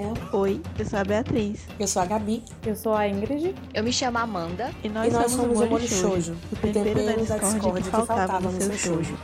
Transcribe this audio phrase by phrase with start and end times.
[0.00, 0.14] Raquel.
[0.32, 1.60] Oi, eu sou a Beatriz.
[1.78, 2.42] Eu sou a Gabi.
[2.64, 3.54] Eu sou a Ingrid.
[3.74, 4.70] Eu me chamo Amanda.
[4.82, 8.40] E nós, e nós somos, somos o Molho Shoujo, o tempero, da discórdia que faltava
[8.40, 9.18] no seu shoujo.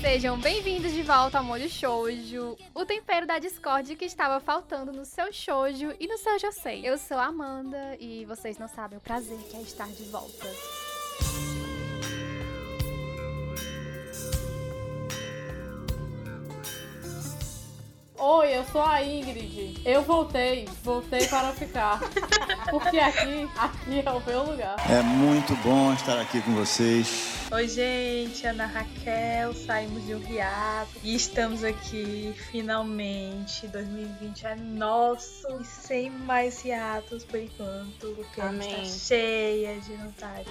[0.00, 5.04] Sejam bem-vindos de volta ao Molho Shoujo, o tempero da Discord que estava faltando no
[5.04, 6.88] seu shoujo e no seu josei.
[6.88, 10.46] Eu sou a Amanda e vocês não sabem o prazer que é estar de volta.
[18.20, 19.80] Oi, eu sou a Ingrid.
[19.84, 22.00] Eu voltei, voltei para ficar.
[22.68, 24.74] Porque aqui, aqui é o meu lugar.
[24.90, 27.46] É muito bom estar aqui com vocês.
[27.52, 33.68] Oi, gente, Ana Raquel, saímos de um hiato e estamos aqui finalmente.
[33.68, 38.66] 2020 é nosso e sem mais hiatos por enquanto, porque Amém.
[38.68, 40.50] a gente tá cheia de vontade.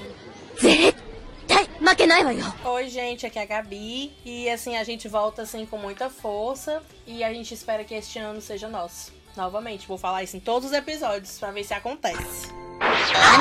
[2.66, 4.16] Oi, gente, aqui é a Gabi.
[4.25, 6.81] E assim, a gente volta assim com muita força.
[7.06, 9.14] E a gente espera que este ano seja nosso.
[9.36, 12.52] Novamente, vou falar isso em todos os episódios pra ver se acontece.
[12.81, 13.38] Ah,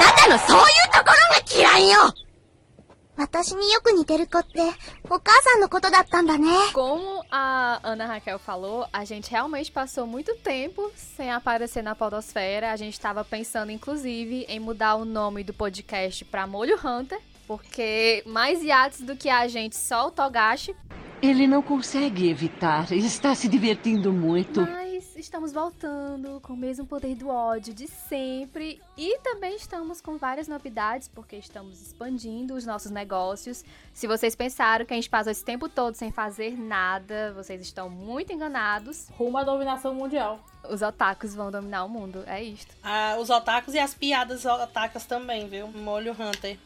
[6.72, 12.72] Como a Ana Raquel falou, a gente realmente passou muito tempo sem aparecer na podosfera.
[12.72, 18.22] A gente estava pensando, inclusive, em mudar o nome do podcast pra Molho Hunter porque
[18.26, 20.74] mais iates do que a gente, só o Togashi.
[21.22, 22.92] Ele não consegue evitar.
[22.92, 24.60] Ele está se divertindo muito.
[24.60, 28.80] Mas estamos voltando com o mesmo poder do ódio de sempre.
[28.98, 33.64] E também estamos com várias novidades, porque estamos expandindo os nossos negócios.
[33.94, 37.88] Se vocês pensaram que a gente passou esse tempo todo sem fazer nada, vocês estão
[37.88, 39.08] muito enganados.
[39.16, 40.38] Rumo à dominação mundial.
[40.68, 42.74] Os otakus vão dominar o mundo, é isto.
[42.82, 45.68] Ah, os otakus e as piadas otakas também, viu?
[45.68, 46.58] Molho Hunter.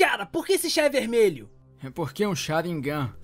[0.00, 1.50] Cara, por que esse chá é vermelho?
[1.84, 3.14] É porque é um Sharingan.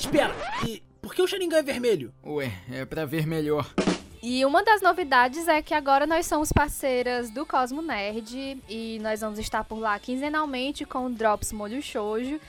[0.00, 0.34] Espera,
[0.66, 2.12] e por que o Sharingan é vermelho?
[2.26, 3.72] Ué, é pra ver melhor.
[4.20, 9.20] E uma das novidades é que agora nós somos parceiras do Cosmo Nerd e nós
[9.20, 12.40] vamos estar por lá quinzenalmente com o Drops Molho Shoujo.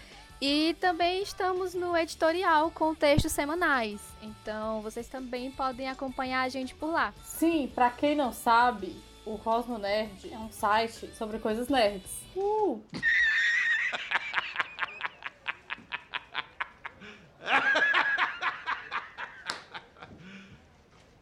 [0.42, 4.02] E também estamos no editorial com textos semanais.
[4.24, 7.14] Então vocês também podem acompanhar a gente por lá.
[7.24, 12.24] Sim, pra quem não sabe, o Cosmo Nerd é um site sobre coisas nerds.
[12.36, 12.82] Uh!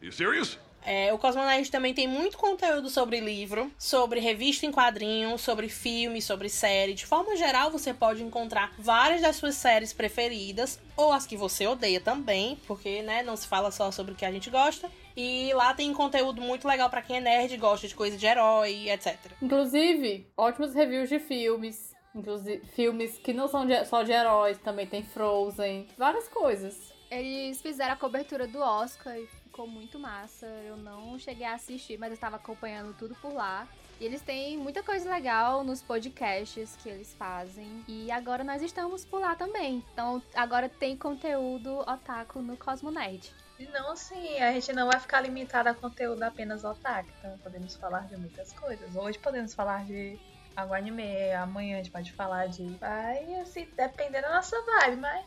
[0.00, 0.58] You serious?
[0.84, 6.20] É, o Cosmonerd também tem muito conteúdo sobre livro, sobre revista em quadrinhos, sobre filme,
[6.20, 6.94] sobre série.
[6.94, 11.66] De forma geral, você pode encontrar várias das suas séries preferidas, ou as que você
[11.68, 14.90] odeia também, porque né, não se fala só sobre o que a gente gosta.
[15.16, 18.90] E lá tem conteúdo muito legal pra quem é nerd, gosta de coisa de herói,
[18.90, 19.16] etc.
[19.40, 21.91] Inclusive, ótimos reviews de filmes.
[22.14, 26.92] Inclusive, filmes que não são de- só de heróis, também tem Frozen, várias coisas.
[27.10, 30.46] Eles fizeram a cobertura do Oscar e ficou muito massa.
[30.66, 33.68] Eu não cheguei a assistir, mas eu estava acompanhando tudo por lá.
[34.00, 37.84] E eles têm muita coisa legal nos podcasts que eles fazem.
[37.86, 39.84] E agora nós estamos por lá também.
[39.92, 43.30] Então agora tem conteúdo otaku no Cosmo Nerd.
[43.58, 47.76] E não assim, a gente não vai ficar limitado a conteúdo apenas otaku, então podemos
[47.76, 48.96] falar de muitas coisas.
[48.96, 50.18] Hoje podemos falar de
[50.56, 52.64] algum anime, amanhã a gente pode falar de.
[52.76, 55.24] Vai assim, depender da nossa vibe, mas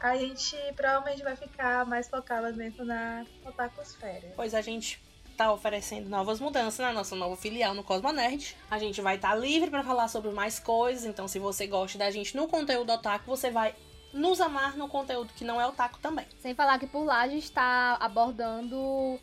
[0.00, 4.32] a gente provavelmente vai ficar mais focado mesmo na otakusfera.
[4.36, 5.00] Pois a gente
[5.36, 8.56] tá oferecendo novas mudanças na nossa nova filial no Cosmonerd.
[8.68, 12.10] A gente vai estar livre pra falar sobre mais coisas, então se você gosta da
[12.10, 13.74] gente no conteúdo otaku, você vai
[14.12, 16.26] nos amar no conteúdo que não é otaku também.
[16.40, 19.20] Sem falar que por lá a gente está abordando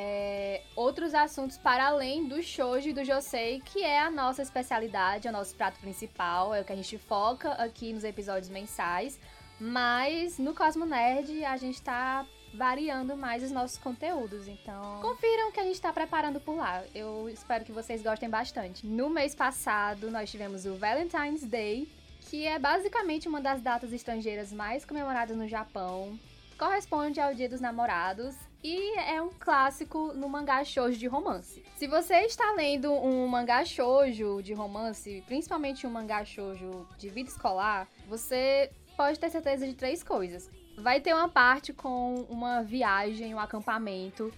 [0.00, 5.26] é, outros assuntos para além do shoujo e do josei, que é a nossa especialidade,
[5.26, 9.18] é o nosso prato principal, é o que a gente foca aqui nos episódios mensais.
[9.58, 12.24] Mas no Cosmo Nerd a gente tá
[12.54, 16.84] variando mais os nossos conteúdos, então confiram o que a gente tá preparando por lá.
[16.94, 18.86] Eu espero que vocês gostem bastante.
[18.86, 21.90] No mês passado nós tivemos o Valentine's Day,
[22.20, 26.16] que é basicamente uma das datas estrangeiras mais comemoradas no Japão.
[26.56, 31.62] Corresponde ao Dia dos Namorados e é um clássico no mangá shoujo de romance.
[31.76, 37.30] Se você está lendo um mangá shoujo de romance, principalmente um mangá shoujo de vida
[37.30, 40.50] escolar, você pode ter certeza de três coisas.
[40.76, 44.32] Vai ter uma parte com uma viagem, um acampamento.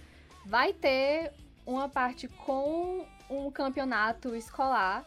[0.45, 1.31] Vai ter
[1.65, 5.05] uma parte com um campeonato escolar.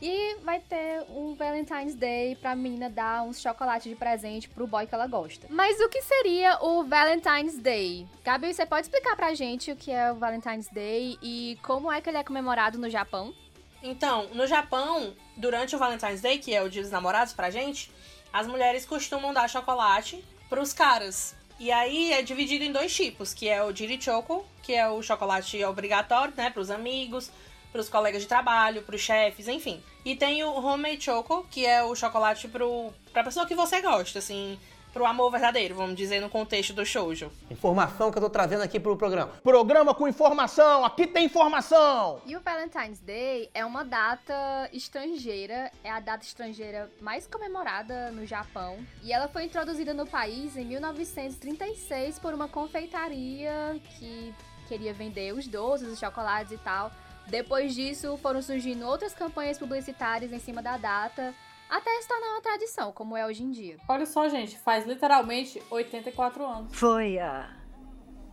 [0.00, 4.86] E vai ter um Valentine's Day pra menina dar uns chocolates de presente pro boy
[4.86, 5.46] que ela gosta.
[5.48, 8.06] Mas o que seria o Valentine's Day?
[8.22, 12.00] Gabi, você pode explicar pra gente o que é o Valentine's Day e como é
[12.00, 13.34] que ele é comemorado no Japão?
[13.82, 17.90] Então, no Japão, durante o Valentine's Day, que é o dia dos namorados pra gente,
[18.32, 21.34] as mulheres costumam dar chocolate pros caras.
[21.58, 25.64] E aí é dividido em dois tipos, que é o Jirichoko, que é o chocolate
[25.64, 27.30] obrigatório, né, pros amigos,
[27.76, 29.82] pros colegas de trabalho, pros chefes, enfim.
[30.02, 34.18] E tem o Homemade Choco, que é o chocolate pro, pra pessoa que você gosta,
[34.18, 34.58] assim,
[34.94, 37.30] pro amor verdadeiro, vamos dizer, no contexto do shoujo.
[37.50, 39.30] Informação que eu tô trazendo aqui pro programa.
[39.42, 42.22] Programa com informação, aqui tem informação!
[42.24, 48.24] E o Valentine's Day é uma data estrangeira, é a data estrangeira mais comemorada no
[48.24, 48.78] Japão.
[49.02, 54.34] E ela foi introduzida no país em 1936 por uma confeitaria que
[54.66, 56.90] queria vender os doces, os chocolates e tal.
[57.26, 61.34] Depois disso, foram surgindo outras campanhas publicitárias em cima da data,
[61.68, 63.76] até se tornar uma tradição, como é hoje em dia.
[63.88, 66.76] Olha só, gente, faz literalmente 84 anos.
[66.76, 67.55] Foi há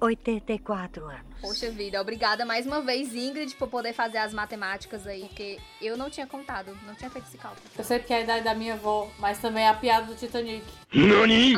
[0.03, 1.33] 84 anos.
[1.41, 5.97] Poxa vida, obrigada mais uma vez, Ingrid, por poder fazer as matemáticas aí, porque eu
[5.97, 7.61] não tinha contado, não tinha feito esse cálculo.
[7.77, 10.15] Eu sei que é a idade da minha avó, mas também é a piada do
[10.15, 10.63] Titanic.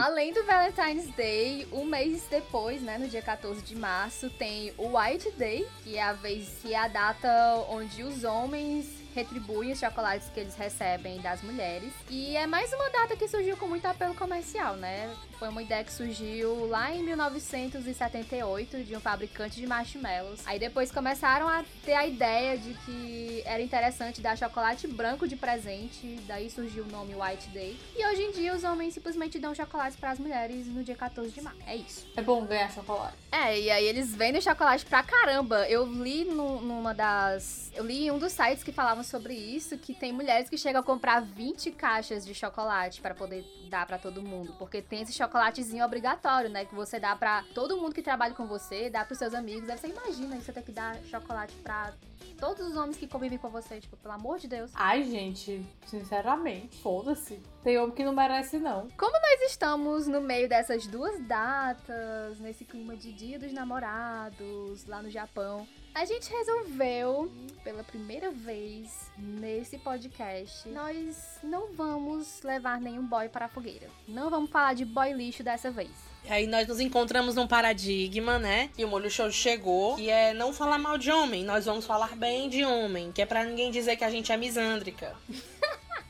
[0.02, 4.98] Além do Valentine's Day, um mês depois, né, no dia 14 de março, tem o
[4.98, 7.30] White Day, que é a vez que é a data
[7.70, 11.92] onde os homens retribuem os chocolates que eles recebem das mulheres.
[12.10, 15.10] E é mais uma data que surgiu com muito apelo comercial, né?
[15.40, 20.42] Foi uma ideia que surgiu lá em 1978 de um fabricante de marshmallows.
[20.46, 25.36] Aí depois começaram a ter a ideia de que era interessante dar chocolate branco de
[25.36, 27.78] presente, daí surgiu o nome White Day.
[27.96, 31.32] E hoje em dia os homens simplesmente dão chocolates para as mulheres no dia 14
[31.32, 31.60] de março.
[31.66, 32.06] É isso.
[32.18, 33.16] É bom ganhar chocolate.
[33.32, 35.68] É, e aí eles vendem chocolate pra caramba.
[35.70, 37.72] Eu li no- numa das.
[37.76, 40.82] Eu li em um dos sites que falavam sobre isso, que tem mulheres que chegam
[40.82, 44.54] a comprar 20 caixas de chocolate para poder dar pra todo mundo.
[44.58, 46.66] Porque tem esse chocolatezinho obrigatório, né?
[46.66, 49.70] Que você dá pra todo mundo que trabalha com você, dá pros seus amigos.
[49.70, 51.94] Aí você imagina você ter que dar chocolate pra
[52.36, 53.80] todos os homens que convivem com você.
[53.80, 54.72] Tipo, pelo amor de Deus.
[54.76, 57.40] Ai, gente, sinceramente, foda-se.
[57.64, 58.88] Tem homem que não merece, não.
[58.92, 65.02] Como nós estamos no meio dessas duas datas, nesse clima de Dia dos Namorados, lá
[65.02, 67.32] no Japão, a gente resolveu,
[67.64, 73.88] pela primeira vez nesse podcast, nós não vamos levar nenhum boy para a fogueira.
[74.08, 76.15] Não vamos falar de boy lixo dessa vez.
[76.28, 78.72] E aí nós nos encontramos num paradigma, né?
[78.76, 82.16] E o Molho Show chegou, que é não falar mal de homem, nós vamos falar
[82.16, 85.16] bem de homem, que é pra ninguém dizer que a gente é misândrica.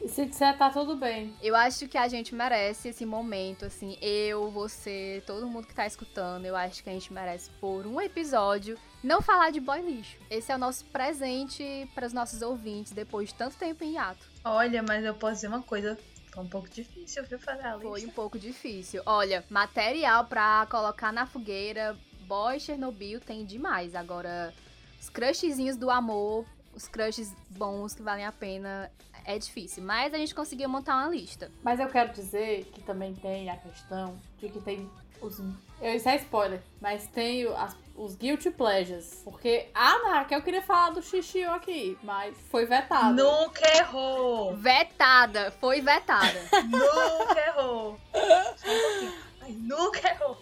[0.02, 1.36] E se disser, tá tudo bem.
[1.42, 5.86] Eu acho que a gente merece esse momento, assim, eu, você, todo mundo que tá
[5.86, 10.18] escutando, eu acho que a gente merece por um episódio não falar de boy lixo.
[10.30, 14.26] Esse é o nosso presente para os nossos ouvintes depois de tanto tempo em hiato.
[14.46, 15.98] Olha, mas eu posso dizer uma coisa.
[16.36, 17.90] Foi um pouco difícil, viu, fazer a lista.
[17.90, 19.02] Foi um pouco difícil.
[19.06, 21.98] Olha, material pra colocar na fogueira,
[22.28, 23.96] boy Chernobyl tem demais.
[23.96, 24.54] Agora,
[25.00, 28.92] os crushzinhos do amor, os crushes bons que valem a pena,
[29.24, 29.82] é difícil.
[29.82, 31.50] Mas a gente conseguiu montar uma lista.
[31.64, 34.90] Mas eu quero dizer que também tem a questão de que tem
[35.26, 35.40] os.
[35.82, 39.22] Eu, isso é spoiler, mas tem as- os guilty pleasures.
[39.24, 43.14] Porque a Ana Raquel queria falar do xixi aqui, mas foi vetado.
[43.16, 44.56] Nunca errou!
[44.56, 46.40] Vetada, foi vetada.
[46.66, 48.00] Nunca errou!
[48.14, 49.12] Um.
[49.42, 50.38] Ai, nunca errou!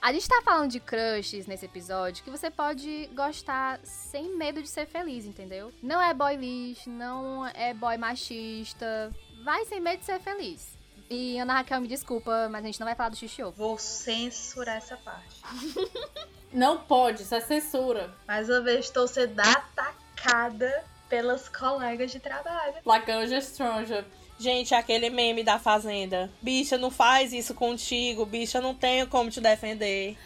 [0.00, 4.68] A gente tá falando de crushes nesse episódio que você pode gostar sem medo de
[4.68, 5.72] ser feliz, entendeu?
[5.82, 9.10] Não é boy lixo, não é boy machista.
[9.44, 10.77] Vai sem medo de ser feliz.
[11.10, 13.56] E Ana Raquel, me desculpa, mas a gente não vai falar do xixi ovo.
[13.56, 15.40] Vou censurar essa parte.
[16.52, 18.10] Não pode, isso é censura.
[18.26, 22.74] Mais uma vez estou sendo atacada pelas colegas de trabalho.
[22.86, 24.04] Like Anja Stranger.
[24.38, 26.30] Gente, aquele meme da fazenda.
[26.40, 30.16] Bicha, não faz isso contigo, bicha, eu não tenho como te defender.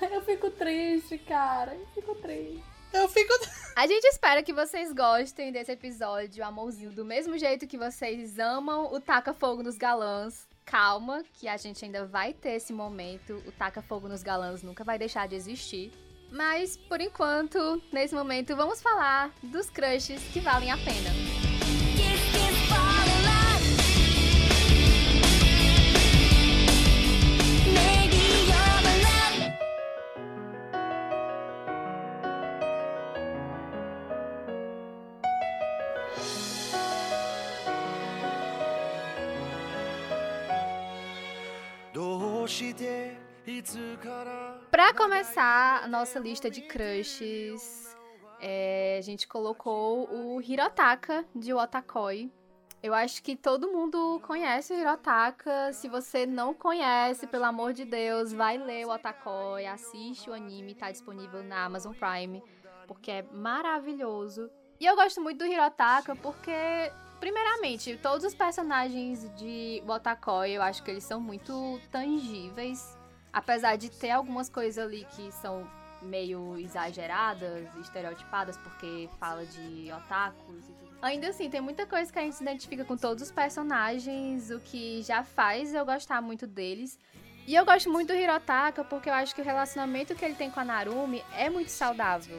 [0.00, 1.74] Eu fico triste, cara.
[1.74, 2.73] Eu fico triste.
[2.94, 3.32] Eu fico.
[3.76, 8.92] A gente espera que vocês gostem desse episódio, amorzinho, do mesmo jeito que vocês amam
[8.92, 10.46] o Taca Fogo nos Galãs.
[10.64, 13.42] Calma, que a gente ainda vai ter esse momento.
[13.46, 15.92] O Taca Fogo nos Galãs nunca vai deixar de existir.
[16.30, 21.23] Mas, por enquanto, nesse momento, vamos falar dos crushes que valem a pena.
[45.14, 47.96] Começar a nossa lista de crushes,
[48.40, 52.32] é, a gente colocou o Hirotaka de Otakoi.
[52.82, 55.72] Eu acho que todo mundo conhece o Hirotaka.
[55.72, 60.74] Se você não conhece, pelo amor de Deus, vai ler o Otakoi, assiste o anime,
[60.74, 62.42] tá disponível na Amazon Prime,
[62.88, 64.50] porque é maravilhoso.
[64.80, 66.90] E eu gosto muito do Hirotaka porque,
[67.20, 72.98] primeiramente, todos os personagens de Otakoi, eu acho que eles são muito tangíveis.
[73.34, 75.68] Apesar de ter algumas coisas ali que são
[76.00, 80.94] meio exageradas, estereotipadas, porque fala de otakus e tudo.
[81.02, 84.60] Ainda assim, tem muita coisa que a gente se identifica com todos os personagens, o
[84.60, 86.98] que já faz eu gostar muito deles.
[87.46, 90.50] E eu gosto muito do Hirotaka porque eu acho que o relacionamento que ele tem
[90.50, 92.38] com a Narumi é muito saudável.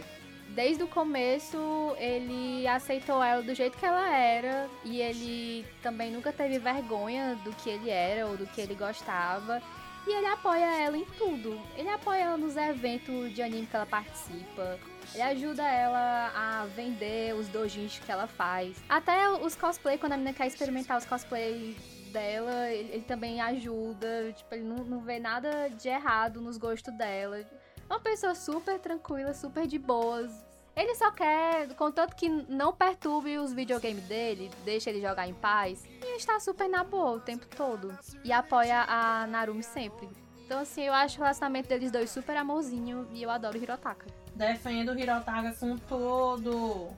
[0.50, 1.58] Desde o começo,
[2.00, 7.52] ele aceitou ela do jeito que ela era e ele também nunca teve vergonha do
[7.52, 9.62] que ele era ou do que ele gostava.
[10.08, 11.60] E ele apoia ela em tudo.
[11.76, 14.78] Ele apoia ela nos eventos de anime que ela participa.
[15.14, 18.78] Ele ajuda ela a vender os dojins que ela faz.
[18.88, 21.76] Até os cosplay, quando a menina quer experimentar os cosplay
[22.12, 24.32] dela, ele, ele também ajuda.
[24.34, 27.40] Tipo, ele não, não vê nada de errado nos gostos dela.
[27.40, 27.48] É
[27.90, 30.45] uma pessoa super tranquila, super de boas.
[30.76, 35.86] Ele só quer, contanto que não perturbe os videogames dele, deixa ele jogar em paz.
[36.04, 37.98] E está super na boa o tempo todo.
[38.24, 40.10] E apoia a Narumi sempre.
[40.46, 44.06] Então, assim, eu acho o relacionamento deles dois super amorzinho e eu adoro o Hirotaka.
[44.36, 46.90] Defendo o Hirotaka com todo.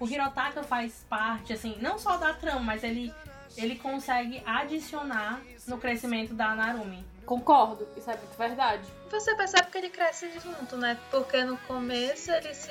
[0.00, 3.14] O Hirotaka faz parte, assim, não só da trama, mas ele,
[3.56, 7.04] ele consegue adicionar no crescimento da Narumi.
[7.26, 8.88] Concordo, isso é muito verdade.
[9.10, 10.98] Você percebe que ele cresce junto, né?
[11.10, 12.70] Porque no começo ele se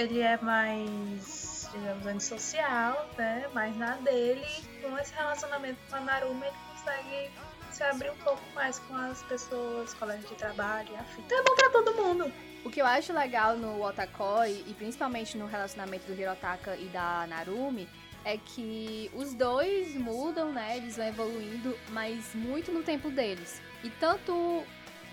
[0.00, 3.48] ele é mais, digamos, antissocial, né?
[3.52, 4.46] Mais na dele.
[4.82, 7.30] Com esse relacionamento com a Naruma, ele consegue
[7.70, 11.22] se abrir um pouco mais com as pessoas, colegas de trabalho e afim.
[11.26, 12.32] Então é bom pra todo mundo.
[12.64, 17.26] O que eu acho legal no Otakoi, e principalmente no relacionamento do Hirotaka e da
[17.26, 17.88] Narumi,
[18.24, 20.76] é que os dois mudam, né?
[20.76, 23.62] Eles vão evoluindo, mas muito no tempo deles.
[23.82, 24.64] E tanto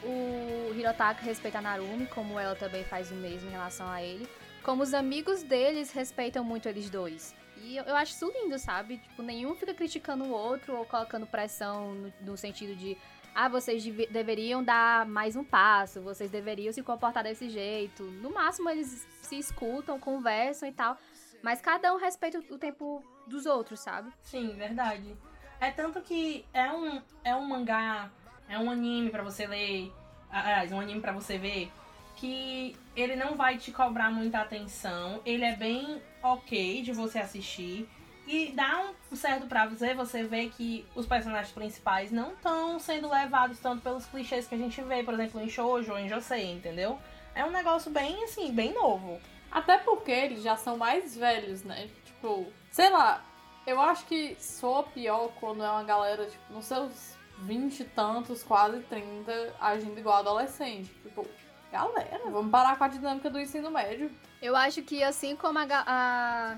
[0.04, 4.28] o Hirotaka respeita a Narumi, como ela também faz o mesmo em relação a ele,
[4.68, 7.34] como os amigos deles respeitam muito eles dois.
[7.64, 8.98] E eu, eu acho isso lindo, sabe?
[8.98, 12.98] Tipo, nenhum fica criticando o outro ou colocando pressão no, no sentido de
[13.34, 18.04] ah, vocês dev deveriam dar mais um passo, vocês deveriam se comportar desse jeito.
[18.04, 20.98] No máximo, eles se escutam, conversam e tal.
[21.42, 24.12] Mas cada um respeita o tempo dos outros, sabe?
[24.22, 25.16] Sim, verdade.
[25.62, 28.12] É tanto que é um, é um mangá,
[28.50, 29.94] é um anime para você ler,
[30.30, 31.72] aliás, um anime para você ver,
[32.18, 37.88] que ele não vai te cobrar muita atenção, ele é bem ok de você assistir.
[38.28, 43.58] E dá um certo prazer você ver que os personagens principais não estão sendo levados
[43.60, 47.00] tanto pelos clichês que a gente vê, por exemplo, em Shoujo ou em Josei, entendeu?
[47.34, 49.18] É um negócio bem, assim, bem novo.
[49.50, 51.90] Até porque eles já são mais velhos, né?
[52.04, 53.24] Tipo, sei lá,
[53.66, 58.44] eu acho que soa pior quando é uma galera, tipo, nos seus 20 e tantos,
[58.44, 60.90] quase 30, agindo igual adolescente.
[61.02, 61.26] Tipo,
[61.72, 64.12] galera, vamos parar com a dinâmica do ensino médio.
[64.42, 66.58] Eu acho que assim como a, a,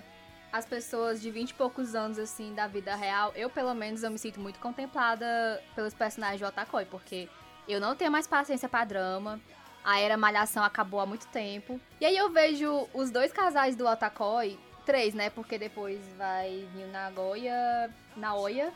[0.52, 4.12] as pessoas de 20 e poucos anos, assim, da vida real, eu pelo menos eu
[4.12, 7.30] me sinto muito contemplada pelos personagens de Otakoi, porque
[7.68, 9.40] eu não tenho mais paciência para drama.
[9.84, 11.80] A era Malhação acabou há muito tempo.
[12.02, 15.30] E aí eu vejo os dois casais do Otakoi, três, né?
[15.30, 18.74] Porque depois vai vir Nagoya, Naoya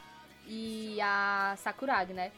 [0.47, 2.31] e a Sakuragi, né?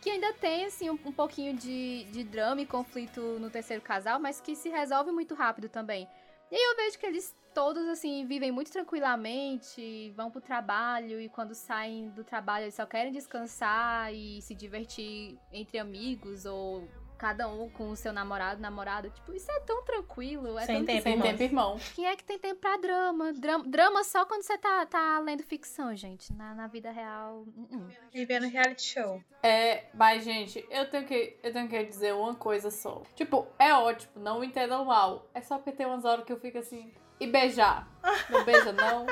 [0.00, 4.18] Que ainda tem, assim, um, um pouquinho de, de drama e conflito no terceiro casal,
[4.18, 6.08] mas que se resolve muito rápido também.
[6.50, 11.28] E aí eu vejo que eles todos, assim, vivem muito tranquilamente, vão pro trabalho e
[11.28, 16.88] quando saem do trabalho eles só querem descansar e se divertir entre amigos ou
[17.20, 19.10] cada um com o seu namorado, namorada.
[19.10, 20.58] Tipo, isso é tão tranquilo.
[20.58, 21.78] É sem tão tempo, Sem tempo, irmão.
[21.94, 23.30] Quem é que tem tempo pra drama?
[23.34, 26.32] Drama, drama só quando você tá, tá lendo ficção, gente.
[26.32, 27.44] Na, na vida real.
[27.54, 27.92] Uh -uh.
[28.14, 29.22] E vendo reality show.
[29.42, 33.02] É, mas, gente, eu tenho, que, eu tenho que dizer uma coisa só.
[33.14, 35.28] Tipo, é ótimo, não me entendam mal.
[35.34, 36.90] É só porque tem umas horas que eu fico assim.
[37.20, 37.86] E beijar.
[38.30, 39.04] Não beija, não.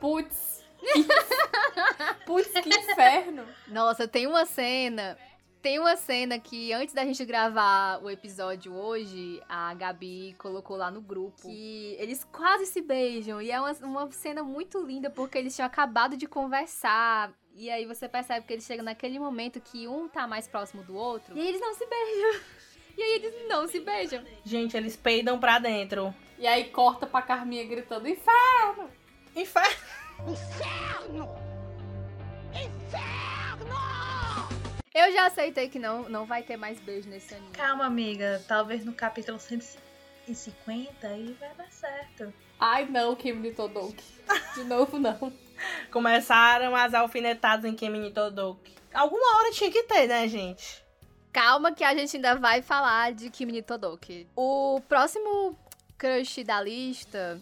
[0.00, 0.64] Putz.
[2.24, 3.44] Putz, que inferno.
[3.66, 5.18] Nossa, tem uma cena
[5.62, 10.90] tem uma cena que antes da gente gravar o episódio hoje, a Gabi colocou lá
[10.90, 13.40] no grupo que eles quase se beijam.
[13.42, 17.32] E é uma, uma cena muito linda porque eles tinham acabado de conversar.
[17.54, 20.94] E aí você percebe que eles chegam naquele momento que um tá mais próximo do
[20.94, 21.36] outro.
[21.36, 22.40] E aí eles não se beijam.
[22.98, 24.24] E aí eles não se beijam.
[24.42, 26.12] Gente, eles peidam pra dentro.
[26.36, 28.90] E aí corta pra Carminha gritando: Inferno!
[29.36, 29.76] Inferno!
[30.26, 31.28] Inferno!
[32.52, 34.17] Inferno!
[34.94, 37.52] Eu já aceitei que não, não vai ter mais beijo nesse anime.
[37.52, 38.42] Calma, amiga.
[38.48, 39.38] Talvez no capítulo
[41.16, 42.32] e vai dar certo.
[42.58, 44.04] Ai não, Kimi Todoki.
[44.54, 45.32] De novo não.
[45.90, 48.74] Começaram as alfinetadas em Kimi Todoki.
[48.92, 50.84] Alguma hora tinha que ter, né, gente?
[51.32, 54.26] Calma que a gente ainda vai falar de Kimi Todoki.
[54.34, 55.56] O próximo
[55.96, 57.40] crush da lista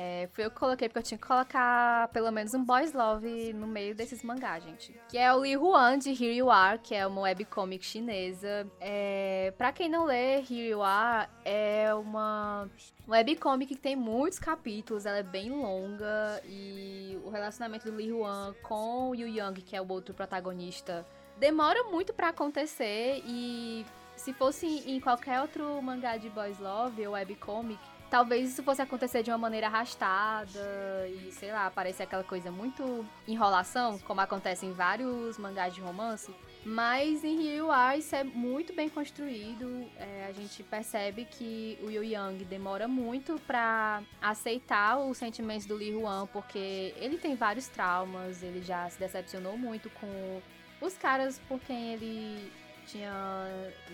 [0.00, 3.52] é, foi eu que coloquei, porque eu tinha que colocar pelo menos um boys love
[3.52, 4.94] no meio desses mangás, gente.
[5.08, 8.64] Que é o Li Huan, de Here You Are, que é uma webcomic chinesa.
[8.78, 12.70] É, pra quem não lê, Here You Are é uma
[13.08, 16.40] webcomic que tem muitos capítulos, ela é bem longa.
[16.44, 21.04] E o relacionamento do Li Huan com Yu Yang, que é o outro protagonista,
[21.38, 23.20] demora muito para acontecer.
[23.26, 28.82] E se fosse em qualquer outro mangá de boys love ou webcomic, talvez isso fosse
[28.82, 34.66] acontecer de uma maneira arrastada e, sei lá, parecer aquela coisa muito enrolação, como acontece
[34.66, 36.34] em vários mangás de romance.
[36.64, 39.88] Mas em Are isso é muito bem construído.
[39.96, 45.76] É, a gente percebe que o Yu Yang demora muito para aceitar os sentimentos do
[45.76, 50.42] Li Huan, porque ele tem vários traumas, ele já se decepcionou muito com
[50.80, 52.52] os caras por quem ele
[52.88, 53.12] tinha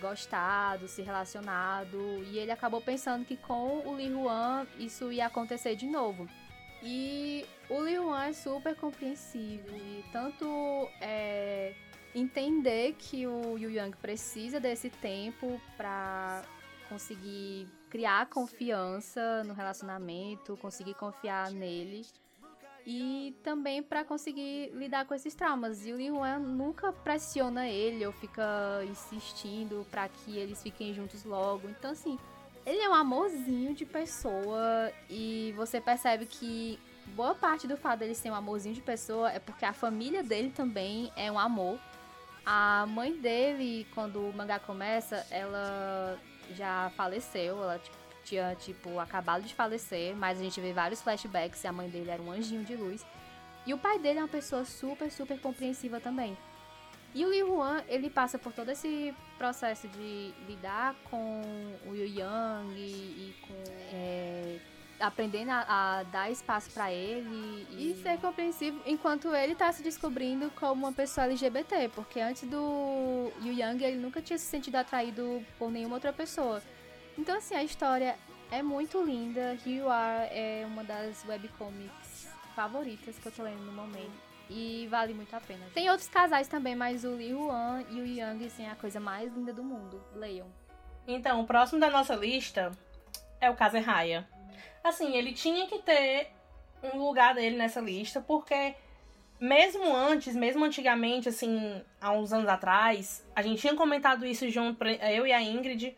[0.00, 5.76] gostado, se relacionado, e ele acabou pensando que com o Li Huan isso ia acontecer
[5.76, 6.28] de novo.
[6.82, 11.74] E o Li Huan é super compreensível, e tanto é,
[12.14, 16.42] entender que o Yu Yang precisa desse tempo para
[16.88, 22.02] conseguir criar confiança no relacionamento, conseguir confiar nele
[22.86, 25.86] e também para conseguir lidar com esses traumas.
[25.86, 31.24] E o Li Huan nunca pressiona ele ou fica insistindo para que eles fiquem juntos
[31.24, 31.68] logo.
[31.68, 32.18] Então, assim,
[32.66, 36.78] ele é um amorzinho de pessoa e você percebe que
[37.14, 40.50] boa parte do fato dele ser um amorzinho de pessoa é porque a família dele
[40.50, 41.78] também é um amor.
[42.44, 46.18] A mãe dele, quando o mangá começa, ela
[46.54, 51.62] já faleceu, ela tipo, tinha, tipo, acabado de falecer, mas a gente vê vários flashbacks
[51.62, 53.04] e a mãe dele era um anjinho de luz.
[53.66, 56.36] E o pai dele é uma pessoa super, super compreensiva também.
[57.14, 61.42] E o Li Huan, ele passa por todo esse processo de lidar com
[61.86, 63.54] o Yu Yang e, e com.
[63.92, 64.58] É,
[64.98, 67.92] aprendendo a, a, dar espaço para ele e...
[67.92, 68.02] e...
[68.02, 73.52] ser compreensivo enquanto ele tá se descobrindo como uma pessoa LGBT, porque antes do Yu
[73.52, 76.60] Yang ele nunca tinha se sentido atraído por nenhuma outra pessoa.
[77.18, 78.16] Então, assim, a história
[78.50, 79.56] é muito linda.
[79.66, 84.34] You Are é uma das webcomics favoritas que eu tô lendo no momento.
[84.50, 85.64] E vale muito a pena.
[85.72, 89.00] Tem outros casais também, mas o Li Huan e o Yang, assim, é a coisa
[89.00, 90.02] mais linda do mundo.
[90.14, 90.46] Leiam.
[91.06, 92.70] Então, o próximo da nossa lista
[93.40, 94.28] é o Kazeraya.
[94.82, 96.28] Assim, ele tinha que ter
[96.82, 98.74] um lugar dele nessa lista, porque
[99.40, 104.84] mesmo antes, mesmo antigamente, assim, há uns anos atrás, a gente tinha comentado isso junto,
[104.84, 105.96] eu e a Ingrid,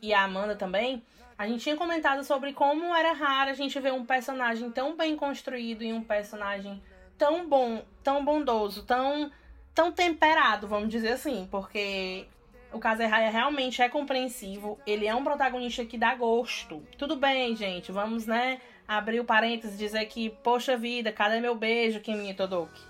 [0.00, 1.02] e a Amanda também,
[1.36, 5.16] a gente tinha comentado sobre como era raro a gente ver um personagem tão bem
[5.16, 6.82] construído e um personagem
[7.16, 9.30] tão bom, tão bondoso, tão,
[9.74, 12.26] tão temperado, vamos dizer assim, porque
[12.72, 16.82] o Kazerraya realmente é compreensivo, ele é um protagonista que dá gosto.
[16.96, 21.54] Tudo bem, gente, vamos, né, abrir o parênteses e dizer que, poxa vida, cadê meu
[21.54, 22.82] beijo, Kimi Todoki?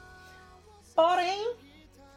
[0.95, 1.55] Porém,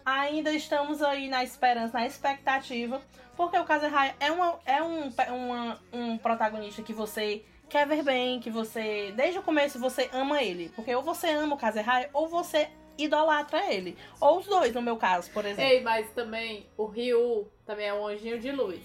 [0.06, 3.01] ainda estamos aí na esperança, na expectativa,
[3.41, 8.39] porque o Kazehaya é, uma, é um, uma, um protagonista que você quer ver bem,
[8.39, 10.69] que você, desde o começo, você ama ele.
[10.75, 13.97] Porque ou você ama o Kazehaya, ou você idolatra ele.
[14.19, 15.63] Ou os dois, no meu caso, por exemplo.
[15.71, 18.80] Ei, mas também o Ryu também é um anjinho de luz.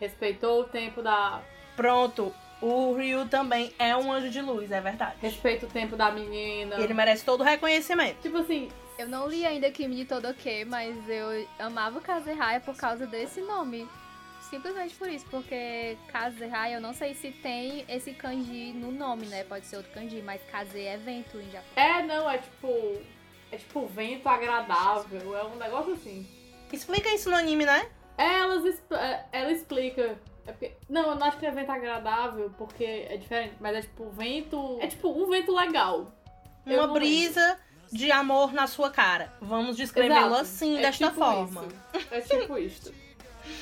[0.00, 1.40] Respeitou o tempo da.
[1.76, 5.14] Pronto, o Ryu também é um anjo de luz, é verdade.
[5.22, 6.74] Respeita o tempo da menina.
[6.80, 8.20] Ele merece todo o reconhecimento.
[8.20, 13.06] Tipo assim, eu não li ainda Kimi de Todoke, mas eu amava Kazehaya por causa
[13.06, 13.88] desse nome.
[14.50, 19.44] Simplesmente por isso, porque Kazehaya, eu não sei se tem esse kanji no nome, né?
[19.44, 21.76] Pode ser outro kanji, mas Kaze é vento em japonês.
[21.76, 22.68] É, não, é tipo.
[23.50, 26.26] É tipo vento agradável, é um negócio assim.
[26.72, 27.90] Explica isso no anime, né?
[28.16, 30.18] É, ela, é, ela explica.
[30.46, 33.80] É porque, não, eu não acho que é vento agradável, porque é diferente, mas é
[33.82, 34.78] tipo vento.
[34.80, 36.12] É tipo um vento legal.
[36.66, 37.40] Uma brisa.
[37.40, 39.32] Lembro de amor na sua cara.
[39.40, 41.66] Vamos descrevê-lo assim, é desta tipo forma.
[41.94, 42.08] Isso.
[42.10, 42.92] É tipo isto.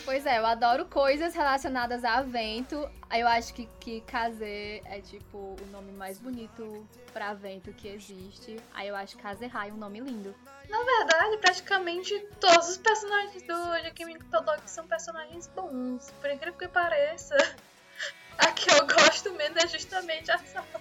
[0.05, 2.89] Pois é, eu adoro coisas relacionadas a vento.
[3.13, 8.57] Eu acho que, que Kaze é tipo o nome mais bonito pra vento que existe.
[8.75, 10.35] Aí eu acho Kazehai um nome lindo.
[10.69, 16.13] Na verdade, praticamente todos os personagens do Yakimi Todok são personagens bons.
[16.21, 17.37] Por incrível que pareça.
[18.39, 20.81] A que eu gosto menos é justamente a Sako.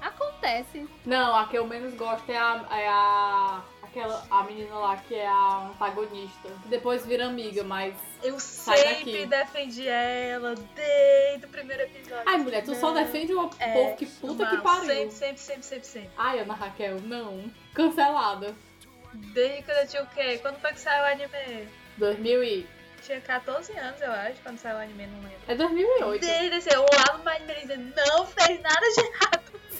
[0.00, 0.88] Acontece.
[1.04, 5.14] Não, a que eu menos gosto é a, é a, Aquela, a menina lá que
[5.16, 6.48] é a antagonista.
[6.62, 7.94] Que depois vira amiga, mas.
[8.22, 9.26] Eu sempre daqui.
[9.26, 12.22] defendi ela desde o primeiro episódio.
[12.26, 13.02] Ai, mulher, tu só Não.
[13.02, 14.86] defende o É, povo que puta que pariu.
[14.86, 16.10] Sempre, sempre, sempre, sempre, sempre.
[16.16, 17.50] Ai, Ana Raquel, não.
[17.74, 18.54] Cancelada.
[19.12, 20.38] Desde quando eu tinha o quê?
[20.38, 21.68] Quando foi que saiu o anime?
[21.98, 22.66] 2000 e...
[23.02, 25.38] Tinha 14 anos, eu acho, quando saiu o anime, não lembro.
[25.48, 26.20] É 2008.
[26.20, 29.29] Desde esse, o Alan Madmelisa não fez nada de errado.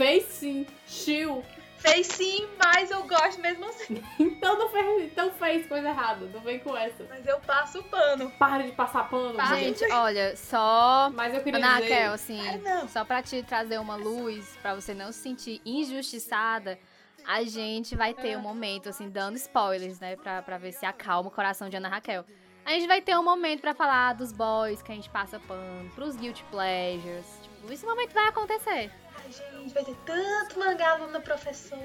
[0.00, 0.66] Fez sim.
[0.86, 1.44] Chill.
[1.76, 4.02] Fez sim, mas eu gosto mesmo assim.
[4.18, 6.24] Então não fez, então fez coisa errada.
[6.32, 7.04] Não vem com essa.
[7.06, 8.30] Mas eu passo o pano.
[8.38, 9.34] Para de passar pano.
[9.34, 9.56] Para.
[9.56, 9.80] gente.
[9.80, 11.10] Gente, olha, só.
[11.14, 11.92] Mas eu queria Ana dizer...
[11.92, 12.88] Raquel, assim, não.
[12.88, 16.78] só pra te trazer uma luz, pra você não se sentir injustiçada,
[17.26, 20.16] a gente vai ter um momento, assim, dando spoilers, né?
[20.16, 22.24] Pra, pra ver se acalma o coração de Ana Raquel.
[22.64, 25.90] A gente vai ter um momento pra falar dos boys que a gente passa pano,
[25.90, 27.26] pros guilty pleasures.
[27.42, 28.90] Tipo, esse momento vai acontecer.
[29.16, 31.78] Ai, gente, vai ter tanto mangá no professor.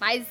[0.00, 0.26] Mas,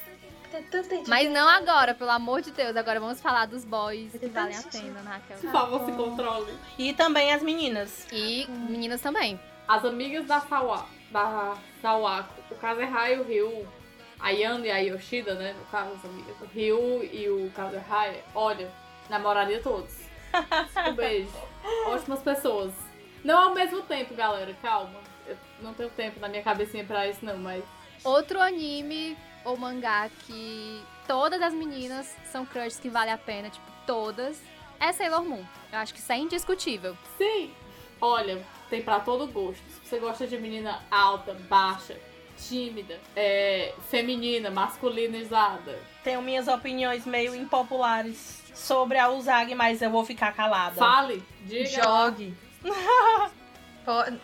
[0.52, 1.10] Vai ter tanta gente.
[1.10, 2.76] mas não agora, pelo amor de Deus.
[2.76, 5.38] Agora vamos falar dos boys que valem a pena, Raquel.
[5.40, 6.58] Por favor, se controle.
[6.78, 8.08] E também as meninas.
[8.12, 9.40] E meninas também.
[9.68, 13.68] As amigas da Sawa, da Sawako, o Kazehai e o Ryu,
[14.20, 18.24] a Yano e a Yoshida, né, no caso, as amigas, o Ryu e o Kazehai,
[18.34, 18.72] olha,
[19.10, 19.94] namoraria todos.
[20.90, 21.30] Um beijo.
[21.88, 22.74] Ótimas pessoas.
[23.24, 25.00] Não ao mesmo tempo, galera, calma.
[25.62, 27.64] Não tenho tempo na minha cabecinha pra isso não, mas...
[28.04, 33.66] Outro anime ou mangá que todas as meninas são crushes que vale a pena, tipo,
[33.86, 34.42] todas,
[34.80, 35.44] é Sailor Moon.
[35.72, 36.98] Eu acho que isso é indiscutível.
[37.18, 37.54] Sim!
[38.00, 39.64] Olha, tem pra todo gosto.
[39.70, 41.98] Se você gosta de menina alta, baixa,
[42.38, 50.06] tímida, é, feminina, masculinizada, Tenho minhas opiniões meio impopulares sobre a Usagi, mas eu vou
[50.06, 50.76] ficar calada.
[50.76, 51.70] fale, diga.
[51.70, 52.36] Jogue.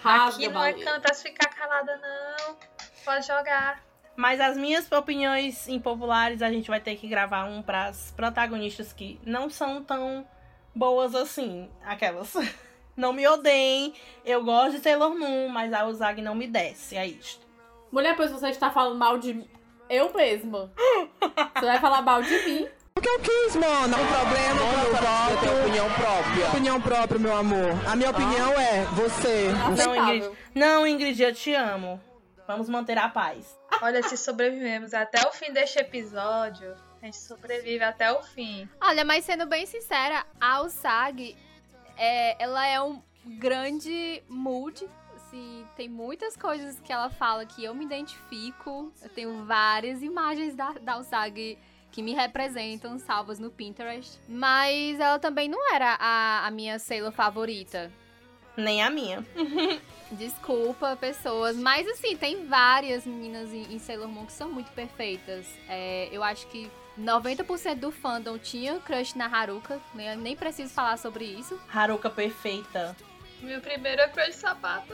[0.02, 2.58] Rasga, aqui não é canto pra se ficar calada, não.
[3.06, 3.82] Pode jogar.
[4.15, 9.19] Mas as minhas opiniões impopulares a gente vai ter que gravar um pras protagonistas que
[9.26, 10.28] não são tão
[10.76, 11.69] boas assim.
[11.86, 12.34] Aquelas.
[12.95, 13.91] Não me odeiem.
[14.23, 16.95] Eu gosto de Sailor Moon, mas a Usagi não me desce.
[16.95, 17.43] É isto.
[17.91, 19.49] Mulher, pois você está falando mal de
[19.89, 20.71] eu mesma.
[21.56, 22.67] Você vai falar mal de mim.
[22.93, 23.95] Porque eu quis, mano.
[23.95, 25.45] O problema do meu voto.
[25.45, 26.47] Eu opinião própria.
[26.49, 27.88] Opinião própria, meu amor.
[27.88, 29.49] A minha opinião é você.
[29.51, 29.95] Não.
[29.95, 30.38] Ingrid.
[30.53, 31.99] Não, Ingrid, eu te amo.
[32.47, 33.58] Vamos manter a paz.
[33.82, 38.69] Olha, se sobrevivemos até o fim deste episódio, a gente sobrevive até o fim.
[38.79, 41.36] Olha, mas sendo bem sincera, a Usagi,
[41.97, 44.88] é, ela é um grande mood.
[45.15, 48.91] Assim, tem muitas coisas que ela fala que eu me identifico.
[49.01, 51.58] Eu tenho várias imagens da, da Usagi
[51.93, 54.19] que me representam, salvas no Pinterest.
[54.27, 57.91] Mas ela também não era a, a minha Sailor favorita.
[58.58, 59.23] Nem a minha.
[60.12, 61.56] Desculpa, pessoas.
[61.56, 65.47] Mas assim, tem várias meninas em, em Sailor Moon que são muito perfeitas.
[65.69, 69.79] É, eu acho que 90% do fandom tinha crush na Haruka.
[69.93, 71.60] Nem, nem preciso falar sobre isso.
[71.71, 72.95] Haruka perfeita.
[73.39, 74.93] Meu primeiro é crush sapato.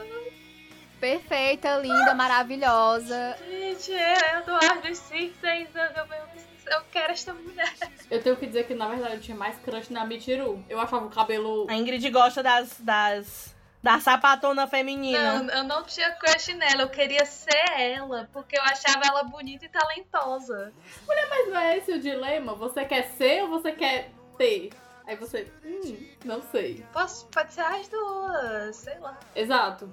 [1.00, 3.38] Perfeita, linda, maravilhosa.
[3.48, 5.68] Gente, é Eduardo Sixens.
[5.74, 7.72] Eu, eu quero esta mulher.
[8.10, 10.64] Eu tenho que dizer que, na verdade, eu tinha mais crush na Michiru.
[10.68, 11.66] Eu achava o cabelo...
[11.68, 12.80] A Ingrid gosta das.
[12.80, 13.54] das.
[13.82, 15.42] da sapatona feminina.
[15.42, 19.64] Não, eu não tinha crush nela, eu queria ser ela, porque eu achava ela bonita
[19.64, 20.72] e talentosa.
[21.06, 22.54] Mas não é esse o dilema?
[22.54, 24.70] Você quer ser ou você quer ter?
[25.06, 25.50] Aí você...
[25.64, 26.84] Hum, não sei.
[26.92, 29.18] Posso, pode ser as duas, sei lá.
[29.34, 29.92] Exato.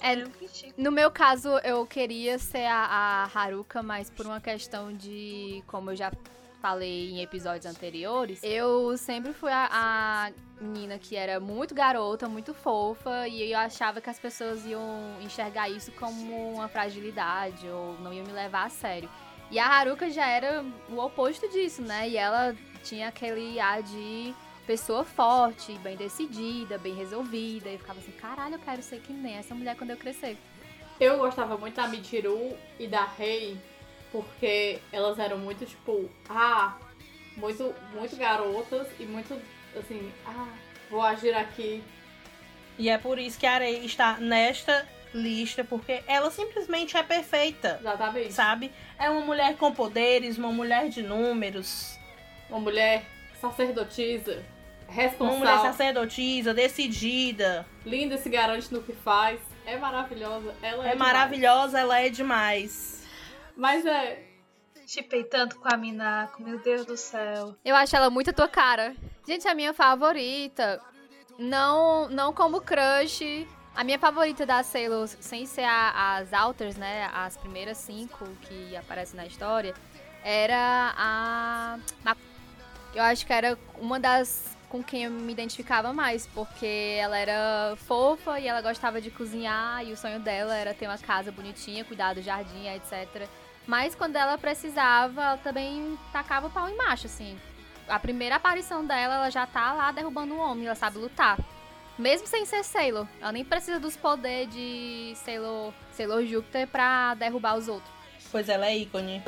[0.00, 0.24] É.
[0.76, 5.90] No meu caso, eu queria ser a, a Haruka, mas por uma questão de, como
[5.90, 6.12] eu já
[6.60, 12.54] falei em episódios anteriores, eu sempre fui a, a menina que era muito garota, muito
[12.54, 14.82] fofa, e eu achava que as pessoas iam
[15.20, 19.10] enxergar isso como uma fragilidade ou não iam me levar a sério.
[19.50, 22.08] E a Haruka já era o oposto disso, né?
[22.08, 24.34] E ela tinha aquele ar de
[24.66, 27.68] pessoa forte, bem decidida, bem resolvida.
[27.68, 30.36] E eu ficava assim, caralho, eu quero ser que nem essa mulher quando eu crescer.
[31.00, 33.56] Eu gostava muito da Michiru e da Rei,
[34.12, 36.76] porque elas eram muito, tipo, ah,
[37.36, 39.34] muito, muito garotas e muito,
[39.76, 40.48] assim, ah,
[40.90, 41.82] vou agir aqui.
[42.78, 47.78] E é por isso que a Arei está nesta lista, porque ela simplesmente é perfeita.
[47.80, 48.32] Exatamente.
[48.32, 48.72] Sabe?
[48.98, 51.98] É uma mulher com poderes, uma mulher de números,
[52.48, 53.04] Uma mulher
[53.40, 54.44] sacerdotisa,
[54.94, 57.66] uma mulher responsável, sacerdotisa, decidida.
[57.84, 59.40] linda, se garante no que faz.
[59.66, 60.54] É maravilhosa.
[60.62, 63.02] Ela é, É maravilhosa, ela é demais.
[63.56, 64.22] Mas é.
[64.86, 67.56] Chipei tanto com a Minako, meu Deus do céu.
[67.64, 68.94] Eu acho ela muito a tua cara.
[69.26, 70.78] Gente, a minha favorita,
[71.38, 73.46] não, não como crush.
[73.74, 77.10] A minha favorita da Sailor, sem ser a- as alters, né?
[77.14, 79.74] As primeiras cinco que aparecem na história,
[80.22, 81.78] era a.
[82.04, 82.16] a-
[82.94, 87.76] Eu acho que era uma das com quem eu me identificava mais, porque ela era
[87.86, 91.84] fofa e ela gostava de cozinhar e o sonho dela era ter uma casa bonitinha,
[91.84, 93.28] cuidar do jardim, etc.
[93.68, 97.38] Mas quando ela precisava, ela também tacava o pau em macho, assim.
[97.86, 101.38] A primeira aparição dela, ela já tá lá derrubando um homem, ela sabe lutar.
[101.96, 103.06] Mesmo sem ser Sailor.
[103.20, 107.92] Ela nem precisa dos poderes de Sailor, Sailor Júpiter pra derrubar os outros.
[108.32, 109.22] Pois ela é ícone.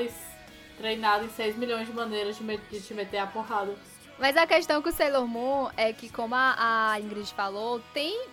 [0.77, 3.77] Treinado em 6 milhões de maneiras de, me- de te meter a porrada.
[4.19, 8.27] Mas a questão com Sailor Moon é que, como a, a Ingrid falou, tem,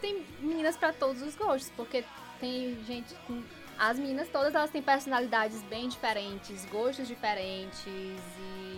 [0.00, 2.04] tem meninas pra todos os gostos, porque
[2.40, 3.42] tem gente com.
[3.78, 8.75] As meninas todas elas têm personalidades bem diferentes, gostos diferentes e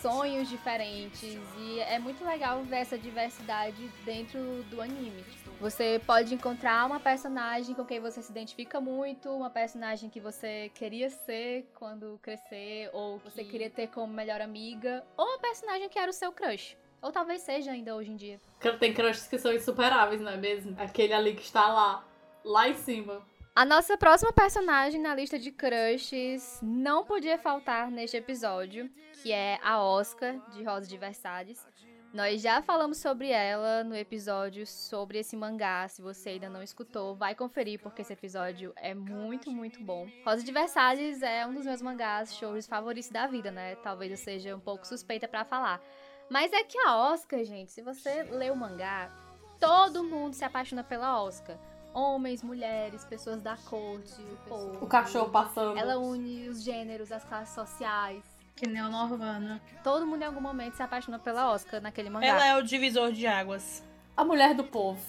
[0.00, 1.38] sonhos diferentes.
[1.58, 5.24] E é muito legal ver essa diversidade dentro do anime.
[5.60, 10.70] Você pode encontrar uma personagem com quem você se identifica muito, uma personagem que você
[10.74, 15.88] queria ser quando crescer, ou que você queria ter como melhor amiga, ou uma personagem
[15.88, 16.76] que era o seu crush.
[17.00, 18.40] Ou talvez seja ainda hoje em dia.
[18.78, 20.74] Tem crushes que são insuperáveis, não é mesmo?
[20.80, 22.04] Aquele ali que está lá,
[22.44, 23.22] lá em cima.
[23.58, 28.88] A nossa próxima personagem na lista de crushes não podia faltar neste episódio,
[29.20, 31.66] que é a Oscar, de Rosa de Versalhes.
[32.14, 35.88] Nós já falamos sobre ela no episódio sobre esse mangá.
[35.88, 40.06] Se você ainda não escutou, vai conferir, porque esse episódio é muito, muito bom.
[40.24, 43.74] Rosa de Versalhes é um dos meus mangás, shows favoritos da vida, né?
[43.82, 45.82] Talvez eu seja um pouco suspeita pra falar.
[46.30, 49.10] Mas é que a Oscar, gente, se você lê o mangá,
[49.58, 51.58] todo mundo se apaixona pela Oscar.
[51.94, 54.84] Homens, mulheres, pessoas da corte, o povo.
[54.84, 55.78] O cachorro passando.
[55.78, 58.22] Ela une os gêneros, as classes sociais.
[58.54, 59.60] Que nem o Norvana.
[59.84, 62.26] Todo mundo em algum momento se apaixonou pela Oscar naquele mangá.
[62.26, 63.84] Ela é o divisor de águas.
[64.16, 65.00] A mulher do povo.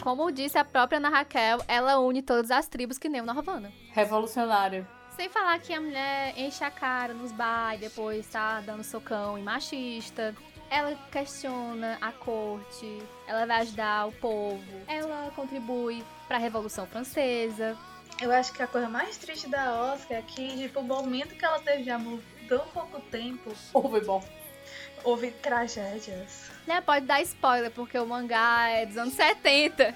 [0.00, 3.72] Como disse a própria Ana Raquel, ela une todas as tribos que nem o Norvana.
[3.92, 4.86] Revolucionário.
[5.16, 9.38] Sem falar que a mulher enche a cara nos bar e depois tá dando socão
[9.38, 10.34] em machista.
[10.70, 17.76] Ela questiona a corte, ela vai ajudar o povo, ela contribui pra Revolução Francesa.
[18.20, 21.44] Eu acho que a coisa mais triste da Oscar é que, tipo, o momento que
[21.44, 24.24] ela teve de amor tão pouco tempo, Houve bom.
[25.04, 26.50] houve tragédias.
[26.66, 29.94] Né, pode dar spoiler, porque o mangá é dos anos 70.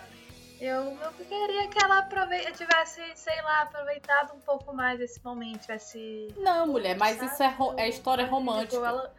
[0.60, 5.60] Eu, eu queria que ela aprove- tivesse, sei lá, aproveitado um pouco mais esse momento,
[5.62, 6.28] tivesse.
[6.36, 8.76] Não, mulher, mas isso é, é história Tipo, romântica.
[8.76, 9.12] ela,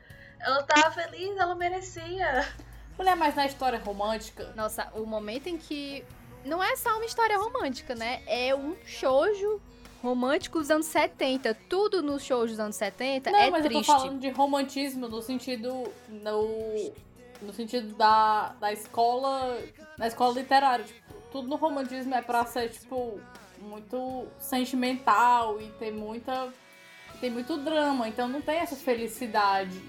[0.44, 2.48] ela tava feliz, ela merecia.
[2.98, 4.52] Mulher, mas na história romântica.
[4.56, 6.04] Nossa, o momento em que.
[6.44, 8.22] Não é só uma história romântica, né?
[8.26, 9.62] É um shoujo
[10.02, 11.54] romântico dos anos 70.
[11.70, 13.90] Tudo nos shows dos anos 70 Não, é mas triste.
[13.90, 15.84] eu tô falando de romantismo no sentido.
[16.10, 16.94] No,
[17.42, 19.60] no sentido da, da escola.
[19.98, 20.86] Na escola literária.
[20.86, 23.20] Tipo, tudo no romantismo é pra ser, tipo,
[23.60, 26.52] muito sentimental e ter muita.
[27.20, 29.80] Tem muito drama, então não tem essa felicidade.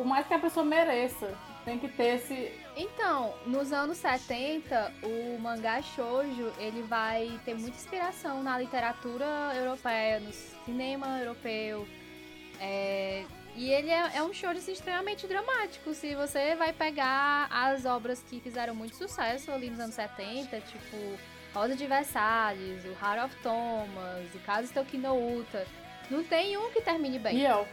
[0.00, 2.50] Por mais que a pessoa mereça, tem que ter esse.
[2.74, 10.18] Então, nos anos 70, o mangá shoujo, ele vai ter muita inspiração na literatura europeia,
[10.18, 11.86] no cinema europeu.
[12.58, 15.92] É, E ele é, é um shoujo assim, extremamente dramático.
[15.92, 20.96] Se você vai pegar as obras que fizeram muito sucesso ali nos anos 70, tipo
[21.52, 25.66] Rosa de Versalhes, o Heart of Thomas, o Caso Toki no Uta,
[26.10, 27.36] não tem um que termine bem.
[27.36, 27.68] E eu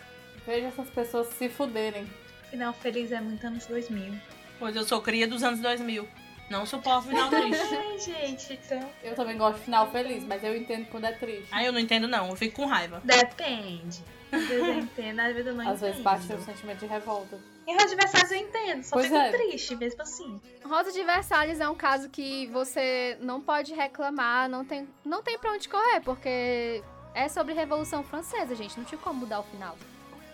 [0.47, 2.07] vejo essas pessoas se fuderem.
[2.49, 4.13] Final feliz é muito anos 2000.
[4.57, 6.07] Pois eu sou cria dos anos 2000.
[6.49, 7.75] Não suporto final triste.
[7.75, 8.89] Ai, gente, então.
[9.03, 11.49] Eu também gosto de final feliz, mas eu entendo quando é triste.
[11.51, 13.01] Aí eu não entendo não, eu fico com raiva.
[13.03, 14.01] Depende.
[14.31, 15.89] Às vezes eu entendo, às vezes eu não Às entendo.
[15.89, 17.37] vezes bate o sentimento de revolta.
[17.67, 19.31] Em Rosa de Versalhes eu entendo, só Pois fico é.
[19.31, 20.41] triste mesmo assim.
[20.63, 25.37] Rosa de Versalhes é um caso que você não pode reclamar, não tem, não tem
[25.37, 26.81] pra onde correr, porque
[27.13, 28.77] é sobre Revolução Francesa, gente.
[28.77, 29.77] Não tinha como mudar o final.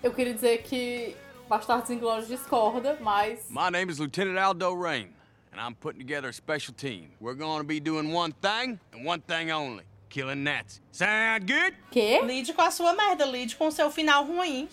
[0.03, 1.15] Eu queria dizer que
[1.47, 5.07] Bastardos Inglórios discorda, mas My name is Lieutenant Aldo Rain,
[5.53, 7.11] and I'm putting together a special team.
[7.21, 10.81] We're going to be doing one thing and one thing only killing Nazis.
[10.91, 11.77] Sound good?
[11.89, 12.21] Quê?
[12.21, 14.67] Lide com a sua merda, lide com o seu final ruim.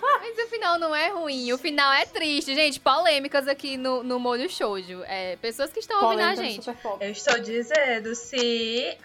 [0.02, 2.54] Mas o final não é ruim, o final é triste.
[2.54, 5.02] Gente, polêmicas aqui no, no Molho Shoujo.
[5.06, 6.78] É, pessoas que estão ouvindo a polêmica gente.
[7.02, 8.96] Eu estou dizendo, se,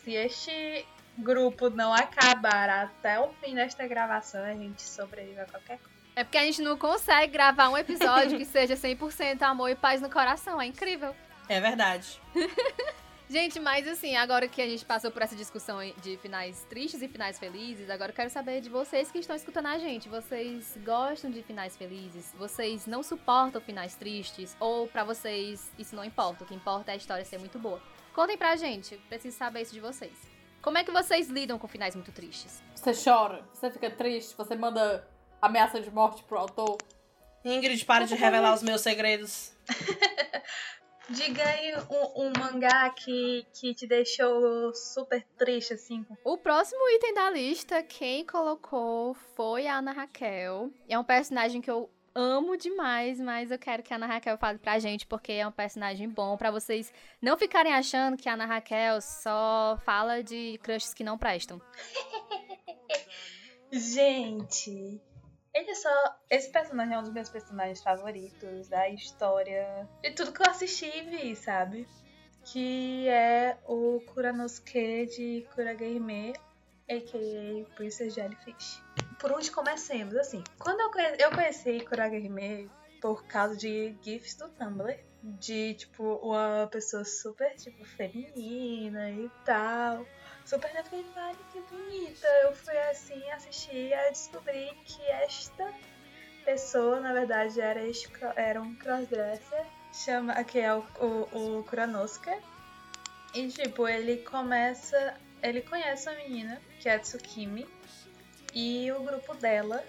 [0.00, 0.86] se este
[1.18, 5.94] grupo não acabar até o fim desta gravação, a gente sobrevive a qualquer coisa.
[6.16, 10.00] É porque a gente não consegue gravar um episódio que seja 100% amor e paz
[10.00, 10.60] no coração.
[10.60, 11.14] É incrível.
[11.48, 12.20] É verdade.
[13.28, 17.08] Gente, mas assim, agora que a gente passou por essa discussão de finais tristes e
[17.08, 20.10] finais felizes, agora eu quero saber de vocês que estão escutando a gente.
[20.10, 22.34] Vocês gostam de finais felizes?
[22.38, 24.54] Vocês não suportam finais tristes?
[24.60, 26.44] Ou pra vocês isso não importa?
[26.44, 27.82] O que importa é a história ser muito boa?
[28.12, 30.33] Contem pra gente, preciso saber isso de vocês.
[30.64, 32.62] Como é que vocês lidam com finais muito tristes?
[32.74, 35.06] Você chora, você fica triste, você manda
[35.40, 36.78] ameaça de morte pro autor.
[37.44, 39.52] Ingrid, para de revelar os meus segredos.
[41.10, 46.06] Diga aí um, um, mangá que, que te deixou super triste, assim.
[46.24, 50.70] O próximo item da lista, quem colocou foi a Ana Raquel.
[50.88, 54.58] É um personagem que eu amo demais, mas eu quero que a Ana Raquel fale
[54.58, 58.46] pra gente, porque é um personagem bom, para vocês não ficarem achando que a Ana
[58.46, 61.60] Raquel só fala de crushes que não prestam.
[63.72, 65.00] gente,
[65.54, 65.90] ele é só.
[66.30, 69.88] Esse personagem é um dos meus personagens favoritos da história.
[70.02, 71.88] De tudo que eu assisti e vi, sabe?
[72.44, 76.34] Que é o Kuranosuke de Kuragehime,
[76.88, 77.74] a.k.a.
[77.74, 78.82] Princess Jellyfish.
[79.18, 80.14] Por onde comecemos?
[80.16, 86.14] Assim, quando eu, conheci, eu conheci Kuragehime por causa de GIFs do Tumblr, de tipo
[86.22, 90.06] uma pessoa super tipo feminina e tal
[90.44, 90.70] super
[91.14, 92.26] vale que bonita.
[92.42, 95.72] Eu fui assim assistir e descobri que esta
[96.44, 97.80] pessoa, na verdade, era,
[98.36, 102.36] era um crossdresser, chama, que é o, o, o Kuranosuke.
[103.34, 105.16] E tipo, ele começa.
[105.42, 107.66] Ele conhece uma menina, que é a Tsukimi,
[108.54, 109.84] e o grupo dela,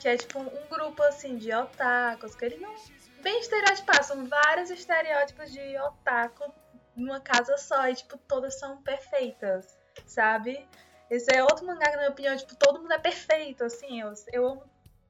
[0.00, 2.74] que é tipo um grupo assim de otakus, que ele não.
[3.22, 6.52] Bem estereotipado, são vários estereótipos de otaku
[6.94, 10.66] numa casa só e, tipo, todas são perfeitas, sabe?
[11.10, 14.12] Esse é outro mangá que, na minha opinião, tipo, todo mundo é perfeito, assim, eu,
[14.32, 14.62] eu amo,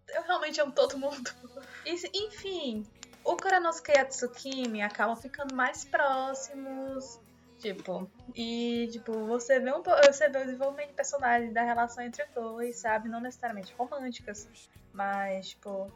[0.09, 1.31] eu realmente amo todo mundo.
[1.85, 2.87] E, enfim,
[3.25, 7.21] o Kuranosuke e a Tsukimi acabam ficando mais próximos,
[7.73, 12.23] tipo, e, tipo, você vê, um, você vê o desenvolvimento de personagem da relação entre
[12.23, 13.09] os dois, sabe?
[13.09, 14.49] Não necessariamente românticas,
[14.93, 15.91] mas, tipo,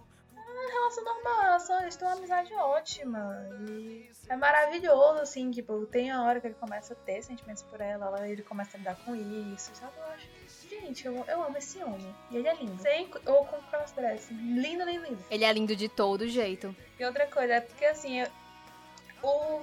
[0.71, 3.49] relação normal, só eles têm uma amizade ótima.
[3.69, 7.81] E é maravilhoso, assim, tipo, tem a hora que ele começa a ter sentimentos por
[7.81, 9.93] ela, ele começa a lidar com isso, sabe?
[9.99, 10.29] Eu acho.
[10.69, 12.15] Gente, eu, eu amo esse homem.
[12.31, 12.81] E ele é lindo.
[12.83, 14.35] Sem ou com crossdressing.
[14.35, 15.25] Lindo, lindo, lindo.
[15.31, 16.75] Ele é lindo de todo jeito.
[16.99, 18.29] E outra coisa, é porque assim, eu,
[19.23, 19.63] o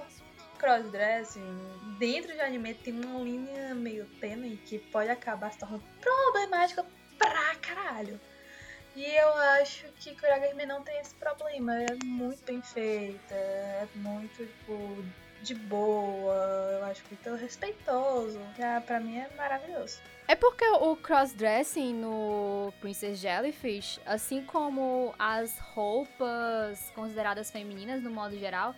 [0.56, 6.84] crossdressing, dentro de anime, tem uma linha meio tênue que pode acabar se tornando problemática
[7.18, 8.20] pra caralho.
[8.94, 11.74] E eu acho que Kuragahime não tem esse problema.
[11.74, 15.04] É muito bem feita, é muito, tipo,
[15.42, 16.34] de boa.
[16.78, 18.40] Eu acho muito respeitoso.
[18.58, 20.00] Já, pra mim é maravilhoso.
[20.26, 28.36] É porque o crossdressing no Princess Jellyfish, assim como as roupas consideradas femininas no modo
[28.38, 28.74] geral,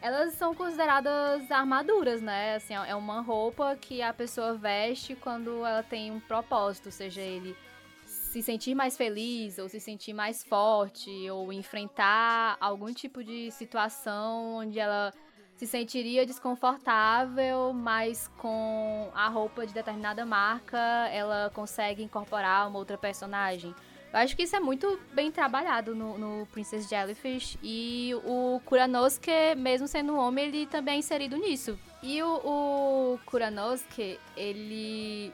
[0.00, 2.56] elas são consideradas armaduras, né?
[2.56, 7.56] Assim, é uma roupa que a pessoa veste quando ela tem um propósito, seja ele
[8.04, 14.56] se sentir mais feliz ou se sentir mais forte ou enfrentar algum tipo de situação
[14.56, 15.12] onde ela
[15.56, 20.78] se sentiria desconfortável, mas com a roupa de determinada marca
[21.10, 23.74] ela consegue incorporar uma outra personagem.
[24.12, 29.54] Eu acho que isso é muito bem trabalhado no, no Princess Jellyfish e o Kuranosuke,
[29.56, 31.78] mesmo sendo um homem, ele também é inserido nisso.
[32.02, 35.32] E o, o Kuranosuke, ele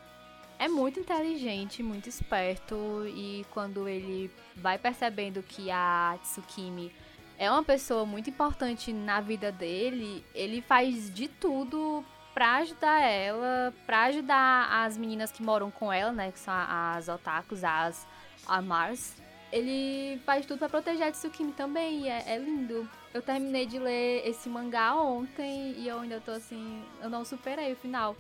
[0.59, 6.93] é muito inteligente, muito esperto e quando ele vai percebendo que a Tsukimi
[7.39, 13.73] é uma pessoa muito importante na vida dele, ele faz de tudo pra ajudar ela,
[13.87, 18.07] pra ajudar as meninas que moram com ela, né, que são as otakus, as
[18.47, 19.15] Amars.
[19.53, 22.89] Ele faz tudo para proteger a Tsukimi também, é, é lindo.
[23.13, 27.73] Eu terminei de ler esse mangá ontem e eu ainda tô assim, eu não superei
[27.73, 28.17] o final.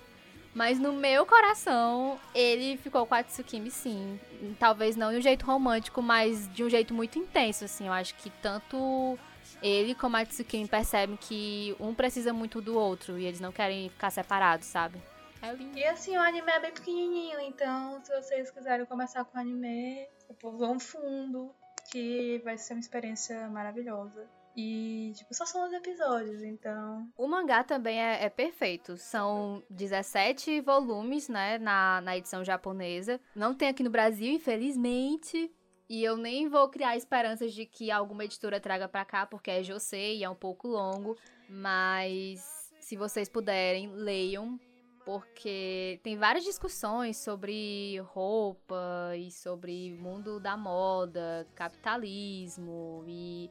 [0.55, 4.21] Mas no meu coração, ele ficou com a Tsukimi, sim.
[4.57, 7.89] Talvez não de um jeito romântico, mas de um jeito muito intenso, assim.
[7.89, 9.19] Eu acho que tanto
[9.61, 13.89] ele como a Tsukimi percebem que um precisa muito do outro e eles não querem
[13.89, 15.03] ficar separados, sabe?
[15.43, 15.77] É lindo.
[15.77, 20.07] E assim, o anime é bem pequenininho, então se vocês quiserem começar com o anime,
[20.43, 21.55] vão fundo,
[21.91, 24.29] que vai ser uma experiência maravilhosa.
[24.57, 27.09] E, tipo, só são os episódios, então.
[27.17, 28.97] O mangá também é, é, perfeito.
[28.97, 33.21] São 17 volumes, né, na, na edição japonesa.
[33.35, 35.51] Não tem aqui no Brasil, infelizmente.
[35.89, 39.63] E eu nem vou criar esperanças de que alguma editora traga pra cá, porque é
[39.63, 41.17] Josei e é um pouco longo.
[41.49, 44.59] Mas, se vocês puderem, leiam.
[45.05, 53.51] Porque tem várias discussões sobre roupa e sobre mundo da moda, capitalismo e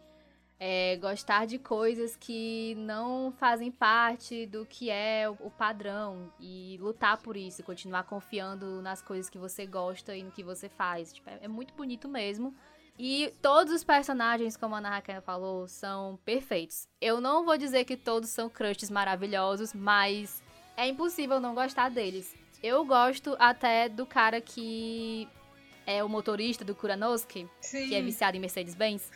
[0.59, 7.17] é, gostar de coisas que não fazem parte do que é o, padrão e lutar
[7.17, 11.13] por isso, continuar confiando nas coisas que você gosta e no que você faz.
[11.13, 12.55] Tipo, é, é, muito bonito mesmo.
[12.97, 16.88] E todos os personagens, como a Ana falou, são perfeitos.
[17.01, 20.42] Eu não vou dizer que todos são crushes maravilhosos, mas
[20.76, 22.36] é impossível não gostar deles.
[22.61, 25.28] Eu gosto até do cara que
[25.86, 27.89] é o motorista do Kuranosuke, Sim.
[27.89, 29.11] que é viciado em Mercedes-Benz.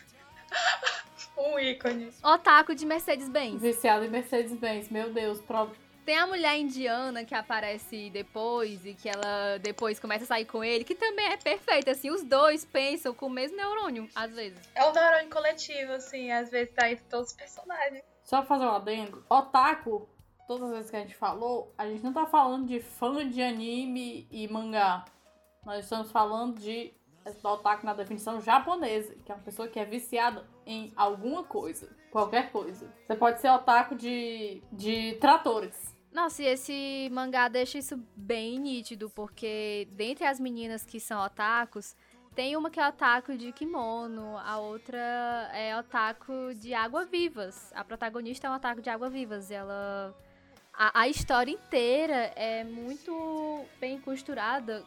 [1.38, 2.12] Um ícone.
[2.24, 3.62] Otaku de Mercedes-Benz.
[3.62, 5.40] Viciado em Mercedes-Benz, meu Deus.
[5.40, 5.70] Pro...
[6.04, 10.64] Tem a mulher indiana que aparece depois e que ela depois começa a sair com
[10.64, 14.60] ele, que também é perfeita, assim, os dois pensam com o mesmo neurônio, às vezes.
[14.74, 18.02] É o neurônio coletivo, assim, às vezes tá entre todos os personagens.
[18.24, 20.10] Só pra fazer um adendo, otaku,
[20.48, 23.42] todas as vezes que a gente falou, a gente não tá falando de fã de
[23.42, 25.06] anime e mangá.
[25.66, 26.94] Nós estamos falando de
[27.44, 32.52] otaku na definição japonesa, que é uma pessoa que é viciada em alguma coisa, qualquer
[32.52, 32.92] coisa.
[33.06, 35.94] Você pode ser otaku de, de tratores.
[36.12, 41.96] Nossa, e esse mangá deixa isso bem nítido, porque dentre as meninas que são otakus,
[42.34, 47.74] tem uma que é otaku de kimono, a outra é otaku de água-vivas.
[47.74, 49.52] A protagonista é um otaku de água-vivas.
[49.52, 50.16] Ela.
[50.78, 54.86] A, a história inteira é muito bem costurada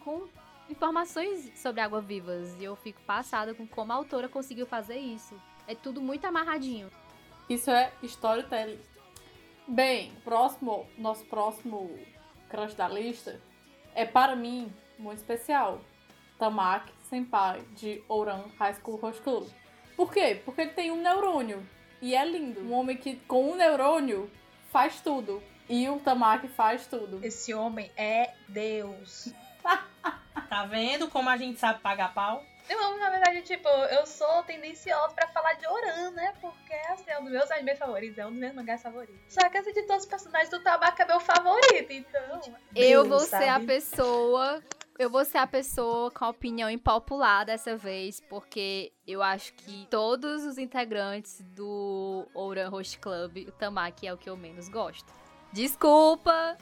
[0.00, 0.26] com
[0.68, 2.52] informações sobre água-vivas.
[2.58, 5.40] E eu fico passada com como a autora conseguiu fazer isso.
[5.68, 6.90] É tudo muito amarradinho.
[7.48, 8.80] Isso é storytelling.
[9.68, 11.96] Bem, próximo, nosso próximo
[12.48, 13.40] crush da lista
[13.94, 15.80] é para mim muito especial.
[16.40, 19.48] Tamaki Senpai de Ouran High School Host Club.
[19.96, 20.42] Por quê?
[20.44, 21.64] Porque ele tem um neurônio
[22.02, 22.62] e é lindo.
[22.62, 24.28] Um homem que com um neurônio
[24.70, 25.42] faz tudo.
[25.68, 27.20] E o Tamaki faz tudo.
[27.22, 29.28] Esse homem é Deus.
[30.48, 32.42] Tá vendo como a gente sabe pagar pau?
[32.68, 36.32] Eu, na verdade, tipo, eu sou tendenciosa pra falar de Oran, né?
[36.40, 39.20] Porque, assim, é um dos meus animes favoritos, é um dos meus mangás favoritos.
[39.28, 42.40] Só que, assim, de todos os personagens do Tabaka é meu favorito, então...
[42.74, 43.66] Eu Deus, vou ser a sabe?
[43.66, 44.62] pessoa.
[45.00, 49.86] Eu vou ser a pessoa com a opinião impopular dessa vez, porque eu acho que
[49.90, 55.10] todos os integrantes do Ouran Host Club, o Tamaki é o que eu menos gosto.
[55.54, 56.58] Desculpa!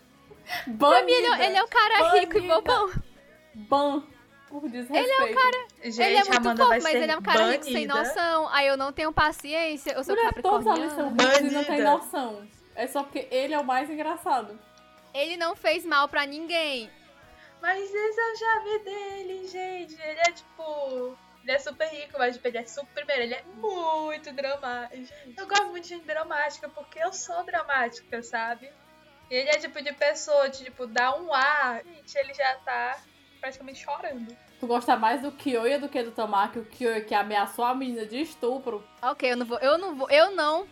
[0.68, 0.76] Mim,
[1.12, 2.54] ele, é- ele é um cara rico e Banida.
[2.54, 2.92] bobão.
[3.54, 4.02] Ban.
[4.48, 5.04] Por desrespeito.
[5.04, 5.66] Ele é um cara.
[5.82, 7.94] Gente, ele é muito Amanda fofo, mas ele é um cara rico sem banida.
[7.98, 8.48] noção.
[8.50, 9.90] Aí eu não tenho paciência.
[9.94, 11.32] Eu sou Mulher, todos ali são capricorniana.
[11.38, 11.90] ricos e não tem Banida.
[11.90, 12.48] noção.
[12.76, 14.56] É só porque ele é o mais engraçado.
[15.12, 16.88] Ele não fez mal pra ninguém.
[17.60, 20.00] Mas esse eu já vi dele, gente.
[20.00, 21.16] Ele é, tipo...
[21.42, 22.92] Ele é super rico, mas tipo, ele é super...
[22.94, 25.12] Primeiro, ele é muito dramático.
[25.36, 28.70] Eu gosto muito de gente dramática, porque eu sou dramática, sabe?
[29.30, 31.82] E ele é tipo de pessoa, de, tipo, dar um ar.
[31.84, 32.98] Gente, ele já tá
[33.40, 34.36] praticamente chorando.
[34.58, 38.04] Tu gosta mais do Kyoya do que do Tamaki, o Kyoya que ameaçou a menina
[38.04, 38.84] de estupro.
[39.00, 39.58] Ok, eu não vou.
[39.58, 40.10] Eu não vou.
[40.10, 40.66] Eu não.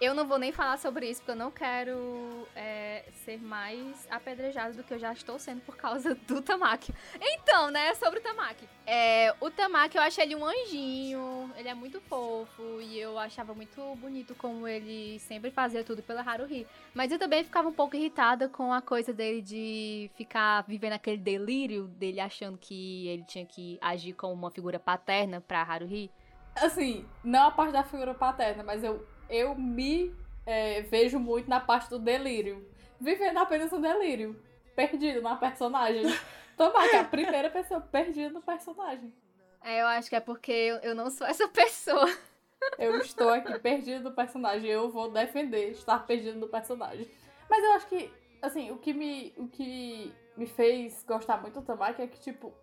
[0.00, 2.81] Eu não vou nem falar sobre isso, porque eu não quero é,
[3.24, 6.92] ser mais apedrejado do que eu já estou sendo por causa do Tamaki.
[7.20, 8.68] Então, né, sobre o Tamaki.
[8.86, 13.54] É, o Tamaki, eu acho ele um anjinho, ele é muito fofo, e eu achava
[13.54, 16.66] muito bonito como ele sempre fazia tudo pela Haruhi.
[16.94, 21.18] Mas eu também ficava um pouco irritada com a coisa dele de ficar vivendo aquele
[21.18, 26.10] delírio dele achando que ele tinha que agir como uma figura paterna pra Haruhi.
[26.56, 30.12] Assim, não a parte da figura paterna, mas eu, eu me
[30.44, 32.66] é, vejo muito na parte do delírio.
[33.02, 34.40] Vivendo apenas no delírio.
[34.76, 36.04] Perdido na personagem.
[36.56, 39.12] Tamaki, a primeira pessoa perdida no personagem.
[39.64, 42.08] É, eu acho que é porque eu, eu não sou essa pessoa.
[42.78, 44.70] Eu estou aqui perdido no personagem.
[44.70, 47.10] Eu vou defender estar perdido no personagem.
[47.50, 48.08] Mas eu acho que,
[48.40, 52.54] assim, o que me, o que me fez gostar muito do Tamaki é que, tipo,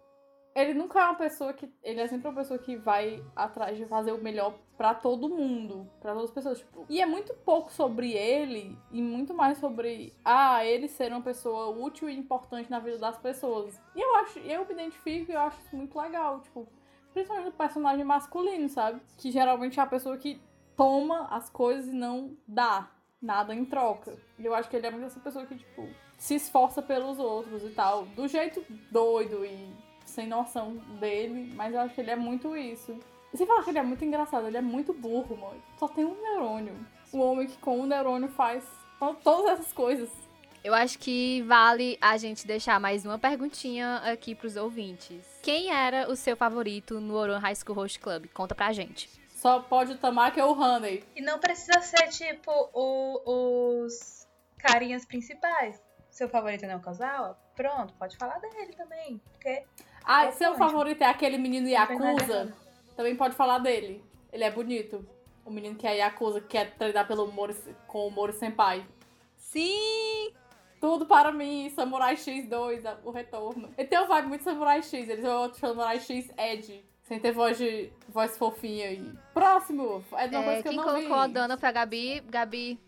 [0.55, 1.71] ele nunca é uma pessoa que.
[1.83, 5.89] Ele é sempre uma pessoa que vai atrás de fazer o melhor pra todo mundo.
[6.01, 6.59] Pra todas as pessoas.
[6.59, 10.13] Tipo, e é muito pouco sobre ele e muito mais sobre.
[10.23, 13.79] Ah, ele ser uma pessoa útil e importante na vida das pessoas.
[13.95, 14.39] E eu acho.
[14.39, 16.41] Eu me identifico e eu acho isso muito legal.
[16.41, 16.67] Tipo,
[17.13, 19.01] principalmente o personagem masculino, sabe?
[19.17, 20.41] Que geralmente é a pessoa que
[20.75, 22.89] toma as coisas e não dá
[23.21, 24.17] nada em troca.
[24.37, 25.87] E eu acho que ele é muito essa pessoa que, tipo,
[26.17, 28.05] se esforça pelos outros e tal.
[28.07, 32.97] Do jeito doido e sem noção dele, mas eu acho que ele é muito isso.
[33.33, 35.61] E sem falar que ele é muito engraçado, ele é muito burro, mano.
[35.77, 36.75] Só tem um neurônio.
[37.13, 38.63] Um homem que com um neurônio faz
[38.99, 40.09] to- todas essas coisas.
[40.63, 45.23] Eu acho que vale a gente deixar mais uma perguntinha aqui pros ouvintes.
[45.41, 48.25] Quem era o seu favorito no Oran High School Host Club?
[48.33, 49.09] Conta pra gente.
[49.29, 51.03] Só pode o Tamaki ou o Honey.
[51.15, 55.81] E não precisa ser, tipo, o- os carinhas principais.
[56.09, 57.37] Seu favorito não é o Kazawa?
[57.55, 59.21] Pronto, pode falar dele também.
[59.31, 59.63] Porque
[60.11, 62.03] Ah, É seu favorito é aquele menino Yakuza?
[62.33, 62.53] errado.
[62.95, 64.03] Também pode falar dele.
[64.33, 65.07] Ele é bonito.
[65.45, 67.55] O menino que é Yakuza, que quer treinar pelo Mori,
[67.87, 68.85] com o Mori Senpai.
[69.37, 70.31] Sim!
[70.79, 73.69] Tudo para mim, Samurai X2, a- o retorno.
[73.77, 76.83] Ele tem um vibe muito Samurai X, eles são outro Samurai X Ed.
[77.03, 79.11] Sem ter voz de voz fofinha aí.
[79.33, 80.03] Próximo!
[80.13, 81.23] É de uma É, coisa que quem eu não colocou vi.
[81.23, 82.19] a Dana pra Gabi?
[82.27, 82.79] Gabi.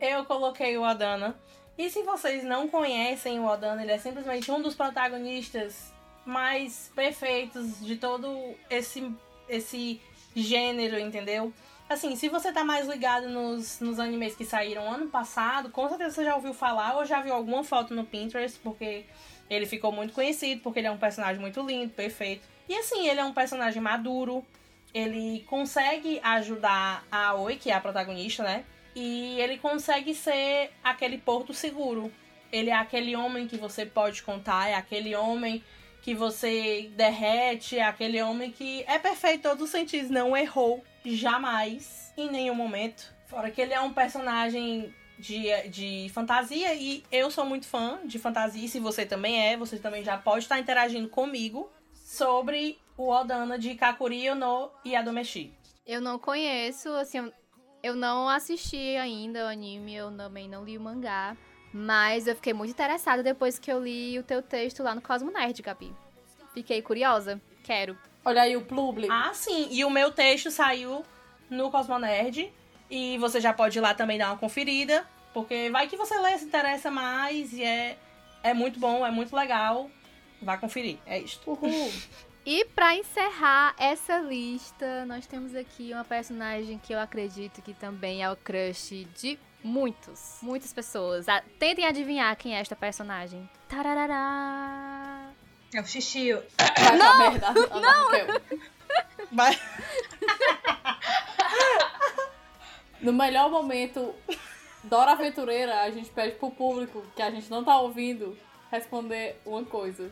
[0.00, 1.36] Eu coloquei o Adana.
[1.78, 5.91] E se vocês não conhecem o Odana, ele é simplesmente um dos protagonistas
[6.24, 9.12] mais perfeitos de todo esse,
[9.48, 10.00] esse
[10.34, 11.52] gênero, entendeu?
[11.88, 16.14] Assim, se você tá mais ligado nos, nos animes que saíram ano passado, com certeza
[16.14, 19.04] você já ouviu falar ou já viu alguma foto no Pinterest, porque
[19.50, 22.48] ele ficou muito conhecido, porque ele é um personagem muito lindo, perfeito.
[22.68, 24.42] E assim, ele é um personagem maduro,
[24.94, 28.64] ele consegue ajudar a Aoi, que é a protagonista, né?
[28.94, 32.10] E ele consegue ser aquele porto seguro.
[32.50, 35.62] Ele é aquele homem que você pode contar, é aquele homem
[36.02, 40.84] que você derrete, é aquele homem que é perfeito em todos os sentidos, não errou
[41.04, 43.14] jamais, em nenhum momento.
[43.26, 48.18] Fora que ele é um personagem de, de fantasia e eu sou muito fã de
[48.18, 48.64] fantasia.
[48.64, 53.56] E se você também é, você também já pode estar interagindo comigo sobre o Odana
[53.56, 55.52] de Kakuri no Yadomeshi.
[55.86, 57.30] Eu não conheço, assim,
[57.82, 61.36] eu não assisti ainda o anime, eu também não li o mangá.
[61.72, 65.30] Mas eu fiquei muito interessada depois que eu li o teu texto lá no Cosmo
[65.30, 65.92] Nerd, Gabi.
[66.52, 67.40] Fiquei curiosa.
[67.64, 67.96] Quero.
[68.24, 69.08] Olha aí o Publi.
[69.10, 69.68] Ah, sim.
[69.70, 71.02] E o meu texto saiu
[71.48, 72.52] no Cosmo Nerd.
[72.90, 75.06] E você já pode ir lá também dar uma conferida.
[75.32, 77.52] Porque vai que você lê, se interessa mais.
[77.54, 77.96] E é,
[78.42, 79.90] é muito bom, é muito legal.
[80.42, 80.98] Vá conferir.
[81.06, 81.40] É isso.
[81.46, 81.90] Uhul.
[82.44, 88.24] E para encerrar essa lista, nós temos aqui uma personagem que eu acredito que também
[88.24, 91.28] é o crush de muitos, muitas pessoas.
[91.28, 93.48] Ah, tentem adivinhar quem é esta personagem.
[93.68, 95.30] Tararará.
[95.74, 96.42] É o Xixio.
[96.58, 97.18] Vai Não!
[97.18, 97.52] merda.
[97.52, 98.40] Não!
[99.32, 99.58] Vai.
[103.00, 104.14] No melhor momento,
[104.84, 108.36] Dora Aventureira, a gente pede pro público que a gente não tá ouvindo
[108.70, 110.10] responder uma coisa.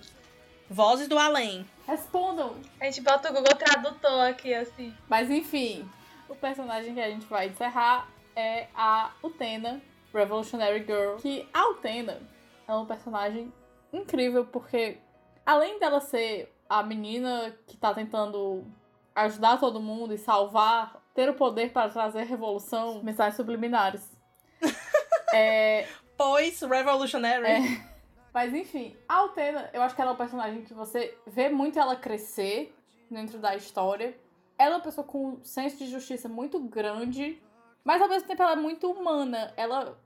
[0.68, 1.66] Vozes do Além.
[1.86, 2.57] Respondam!
[2.80, 4.94] A gente bota o Google Tradutor aqui, assim.
[5.09, 5.88] Mas enfim,
[6.28, 8.09] o personagem que a gente vai encerrar
[8.41, 9.80] é a Utena,
[10.12, 11.16] Revolutionary Girl.
[11.16, 12.20] Que a Utena
[12.66, 13.53] é um personagem
[13.93, 14.99] incrível porque,
[15.45, 18.64] além dela ser a menina que tá tentando
[19.14, 24.09] ajudar todo mundo e salvar, ter o poder para trazer revolução, mensagens subliminares.
[25.34, 25.86] é,
[26.16, 27.47] Pois, Revolutionary.
[27.47, 27.91] é,
[28.32, 31.78] mas enfim, a Utena, eu acho que ela é um personagem que você vê muito
[31.78, 32.76] ela crescer
[33.11, 34.14] dentro da história.
[34.59, 37.43] Ela é uma pessoa com um senso de justiça muito grande,
[37.84, 39.52] mas ao mesmo tempo ela é muito humana.
[39.56, 39.98] Ela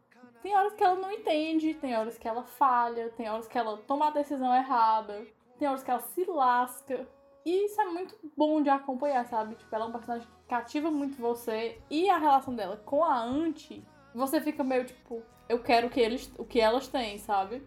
[0.42, 3.78] tem horas que ela não entende, tem horas que ela falha, tem horas que ela
[3.78, 5.26] toma a decisão errada,
[5.58, 7.06] tem horas que ela se lasca.
[7.44, 9.54] E isso é muito bom de acompanhar, sabe?
[9.54, 11.78] Tipo, ela é um personagem que cativa muito você.
[11.90, 16.00] E a relação dela com a Anti, você fica meio tipo, eu quero o que,
[16.00, 17.66] eles, o que elas têm, sabe?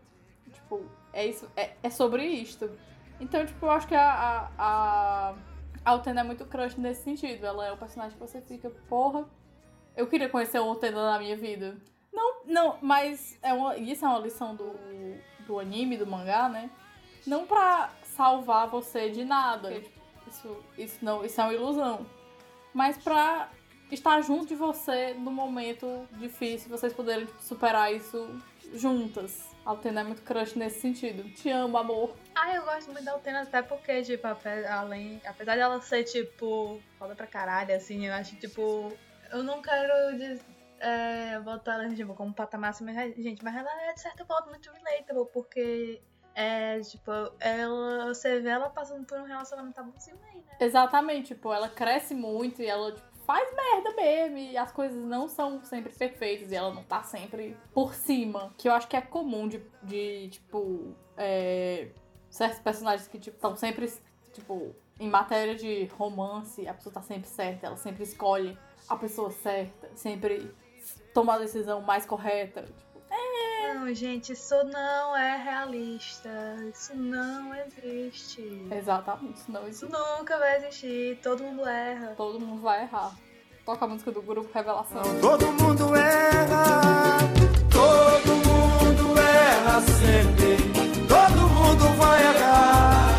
[0.52, 0.84] Tipo,
[1.14, 2.70] é isso, é, é sobre isto.
[3.20, 5.36] Então, tipo, eu acho que a, a, a,
[5.84, 7.46] a Utena é muito crush nesse sentido.
[7.46, 9.26] Ela é o personagem que você fica, porra,
[9.98, 11.76] eu queria conhecer o Utena na minha vida.
[12.14, 14.76] Não, não, mas é uma, isso é uma lição do,
[15.46, 16.70] do anime, do mangá, né?
[17.26, 19.74] Não pra salvar você de nada.
[20.28, 22.06] Isso, isso, não, isso é uma ilusão.
[22.74, 23.50] Mas pra
[23.92, 28.40] estar junto de você no momento difícil, vocês poderem tipo, superar isso
[28.74, 29.48] juntas.
[29.66, 31.24] A Utena é muito crush nesse sentido.
[31.34, 32.16] Te amo, amor.
[32.36, 34.28] Ah, eu gosto muito da Utena até porque, tipo,
[34.70, 38.94] além, apesar dela ser, tipo, foda pra caralho, assim, eu acho, tipo,
[39.32, 39.94] eu não quero
[40.80, 44.70] é, botar ela, como patamar assim, mas, gente, mas ela é, de certo modo, muito
[44.72, 46.02] relatable, porque,
[46.36, 50.58] é, tipo, ela, você vê ela passando por um relacionamento abusivo aí, né?
[50.60, 54.38] Exatamente, tipo, ela cresce muito e ela tipo, faz merda mesmo.
[54.38, 58.54] E as coisas não são sempre perfeitas e ela não tá sempre por cima.
[58.58, 61.90] Que eu acho que é comum de, de tipo, é,
[62.30, 63.92] certos personagens que, tipo, estão sempre,
[64.34, 68.58] tipo, em matéria de romance, a pessoa tá sempre certa, ela sempre escolhe
[68.90, 70.52] a pessoa certa, sempre
[71.14, 72.62] toma a decisão mais correta.
[72.64, 73.02] Tipo,
[73.74, 76.30] Não, gente, isso não é realista.
[76.74, 78.68] Isso não existe.
[78.72, 80.02] exatamente, isso não Isso existe.
[80.20, 81.20] nunca vai existir.
[81.22, 82.14] Todo mundo erra.
[82.16, 83.14] Todo mundo vai errar.
[83.66, 85.02] Toca a música do grupo Revelação.
[85.20, 87.18] Todo mundo erra,
[87.70, 90.56] todo mundo erra sempre,
[91.08, 93.10] todo mundo vai errar.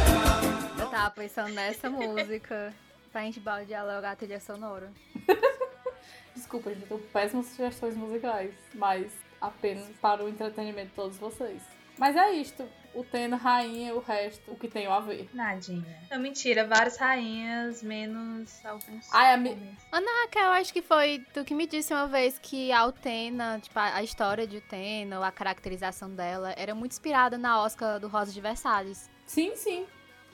[0.80, 2.72] Eu tava pensando nessa música
[3.08, 4.92] pra gente dialogar a trilha sonora.
[6.34, 11.62] Desculpa, gente, eu tenho péssimas sugestões musicais, mas apenas para o entretenimento de todos vocês.
[11.98, 12.64] Mas é isto.
[12.94, 15.28] O Tena, rainha, o resto, o que tem a ver.
[15.34, 16.00] Nadinha.
[16.10, 16.66] Não, mentira.
[16.66, 19.12] Várias rainhas, menos alguns.
[19.12, 19.76] Ai, a mi...
[19.92, 23.78] Ana Raquel, acho que foi tu que me disse uma vez que a Utena, tipo,
[23.78, 28.08] a a história de Utena, ou a caracterização dela, era muito inspirada na Oscar do
[28.08, 29.10] Rosa de Versalhes.
[29.26, 29.86] Sim, sim.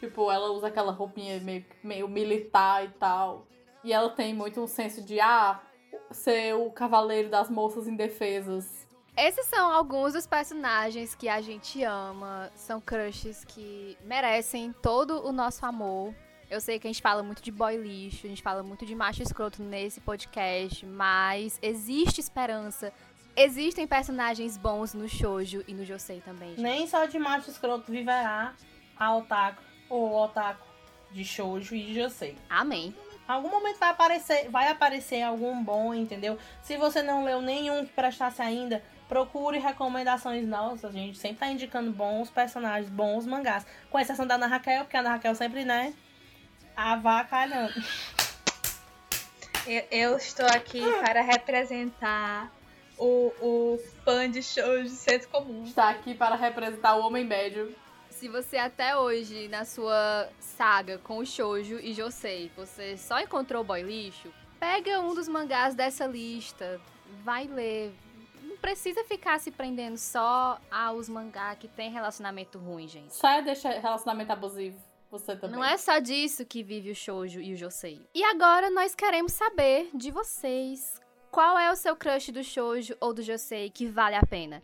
[0.05, 3.47] Tipo, ela usa aquela roupinha meio, meio militar e tal.
[3.83, 5.61] E ela tem muito um senso de, ah,
[6.11, 8.87] ser o cavaleiro das moças indefesas.
[9.17, 15.33] Esses são alguns dos personagens que a gente ama, são crushes que merecem todo o
[15.33, 16.13] nosso amor.
[16.51, 18.95] Eu sei que a gente fala muito de boy lixo, a gente fala muito de
[18.95, 22.93] macho escroto nesse podcast, mas existe esperança.
[23.37, 26.51] Existem personagens bons no shoujo e no josei também.
[26.51, 26.61] Gente.
[26.61, 28.55] Nem só de macho escroto viverá
[28.97, 30.67] a otaku ou o otaku
[31.11, 32.37] de shoujo e de josei.
[32.49, 32.95] Amém.
[33.27, 36.39] Algum momento vai aparecer, vai aparecer algum bom, entendeu?
[36.63, 40.95] Se você não leu nenhum que prestasse ainda, procure recomendações nossas.
[40.95, 43.67] A gente sempre tá indicando bons personagens, bons mangás.
[43.91, 45.95] Com exceção da Ana Raquel, porque a Ana Raquel sempre, né,
[46.77, 47.73] avacalhando.
[49.67, 52.53] Eu, eu estou aqui para representar
[52.99, 55.65] o, o fã de shows de senso comum.
[55.65, 57.75] Está aqui para representar o homem médio.
[58.25, 63.63] Se você até hoje, na sua saga com o shoujo e josei, você só encontrou
[63.63, 66.81] boy lixo, pega um dos mangás dessa lista,
[67.23, 67.93] vai ler.
[68.43, 73.15] Não precisa ficar se prendendo só aos mangá que tem relacionamento ruim, gente.
[73.15, 74.79] Só deixa relacionamento abusivo.
[75.11, 75.57] Você também.
[75.57, 78.01] Não é só disso que vive o shoujo e o josei.
[78.15, 80.99] E agora nós queremos saber de vocês.
[81.31, 84.63] Qual é o seu crush do shoujo ou do josei que vale a pena?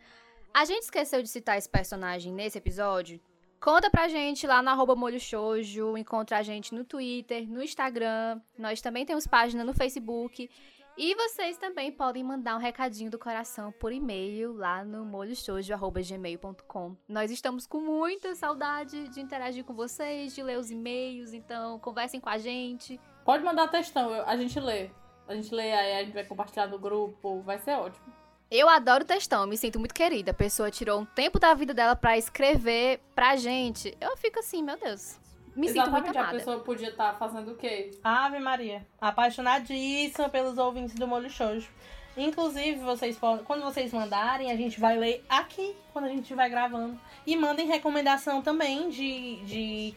[0.55, 3.21] A gente esqueceu de citar esse personagem nesse episódio?
[3.61, 8.41] Conta pra gente lá no arroba Molho Shoujo, encontra a gente no Twitter, no Instagram,
[8.57, 10.49] nós também temos página no Facebook.
[10.97, 16.97] E vocês também podem mandar um recadinho do coração por e-mail lá no molhoshoujo.gmail.com.
[17.07, 22.19] Nós estamos com muita saudade de interagir com vocês, de ler os e-mails, então conversem
[22.19, 22.99] com a gente.
[23.27, 24.89] Pode mandar textão, a gente lê.
[25.29, 28.20] A gente lê, aí a gente vai compartilhar no grupo, vai ser ótimo.
[28.51, 30.33] Eu adoro textão, me sinto muito querida.
[30.33, 33.97] A pessoa tirou um tempo da vida dela pra escrever pra gente.
[34.01, 35.19] Eu fico assim, meu Deus.
[35.55, 36.39] Me sinto muito Exatamente, a amada.
[36.39, 37.93] pessoa podia estar fazendo o quê?
[38.03, 38.85] Ave Maria.
[39.01, 41.69] Apaixonadíssima pelos ouvintes do Molho Shoujo.
[42.17, 46.49] Inclusive, vocês podem, quando vocês mandarem, a gente vai ler aqui, quando a gente estiver
[46.49, 46.99] gravando.
[47.25, 49.95] E mandem recomendação também de, de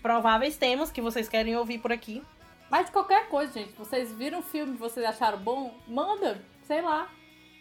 [0.00, 2.22] prováveis temas que vocês querem ouvir por aqui.
[2.70, 3.72] Mas de qualquer coisa, gente.
[3.74, 5.74] Vocês viram o filme, vocês acharam bom?
[5.86, 7.10] Manda, sei lá.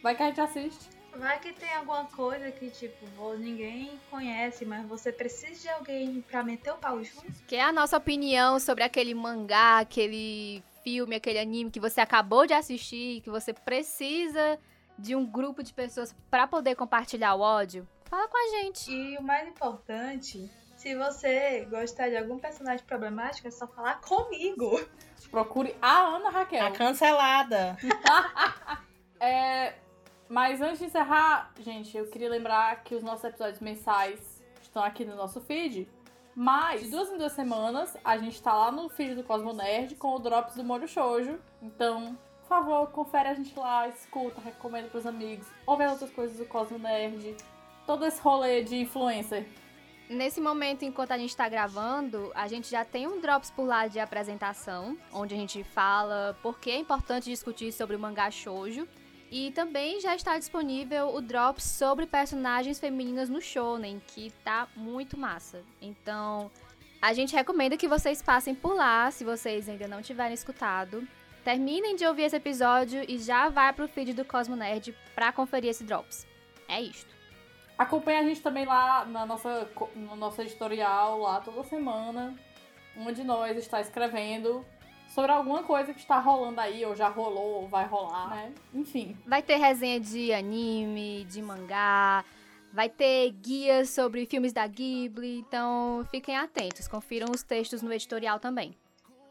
[0.01, 0.89] Vai que a gente assiste.
[1.15, 3.05] Vai que tem alguma coisa que, tipo,
[3.37, 7.43] ninguém conhece, mas você precisa de alguém pra meter o pau junto.
[7.47, 12.45] Que é a nossa opinião sobre aquele mangá, aquele filme, aquele anime que você acabou
[12.47, 14.57] de assistir, que você precisa
[14.97, 17.87] de um grupo de pessoas pra poder compartilhar o ódio.
[18.05, 18.91] Fala com a gente.
[18.91, 24.79] E o mais importante, se você gostar de algum personagem problemático, é só falar comigo.
[25.29, 26.65] Procure a Ana Raquel.
[26.65, 27.77] A cancelada.
[29.21, 29.73] É,
[30.29, 35.03] mas antes de encerrar, gente, eu queria lembrar que os nossos episódios mensais estão aqui
[35.03, 35.89] no nosso feed.
[36.35, 39.95] Mas, de duas em duas semanas, a gente tá lá no feed do Cosmo Nerd
[39.95, 41.39] com o Drops do Molho Shoujo.
[41.61, 45.47] Então, por favor, confere a gente lá, escuta, recomenda pros amigos.
[45.65, 47.35] Ouve as outras coisas do Cosmo Nerd.
[47.87, 49.47] Todo esse rolê de influencer.
[50.07, 53.87] Nesse momento, enquanto a gente tá gravando, a gente já tem um Drops por lá
[53.87, 58.87] de apresentação, onde a gente fala por que é importante discutir sobre o mangá shoujo.
[59.31, 65.17] E também já está disponível o Drops sobre personagens femininas no Shonen, que tá muito
[65.17, 65.61] massa.
[65.79, 66.49] Então,
[66.99, 71.07] a gente recomenda que vocês passem por lá, se vocês ainda não tiverem escutado.
[71.43, 75.69] Terminem de ouvir esse episódio e já vai pro feed do Cosmo Nerd pra conferir
[75.69, 76.27] esse Drops.
[76.67, 77.15] É isto.
[77.77, 82.35] Acompanhe a gente também lá na nossa, no nosso editorial, lá toda semana.
[82.95, 84.65] Uma de nós está escrevendo
[85.09, 88.53] sobre alguma coisa que está rolando aí, ou já rolou, ou vai rolar, né?
[88.73, 89.17] Enfim.
[89.25, 92.23] Vai ter resenha de anime, de mangá,
[92.71, 98.39] vai ter guias sobre filmes da Ghibli, então fiquem atentos, confiram os textos no editorial
[98.39, 98.75] também.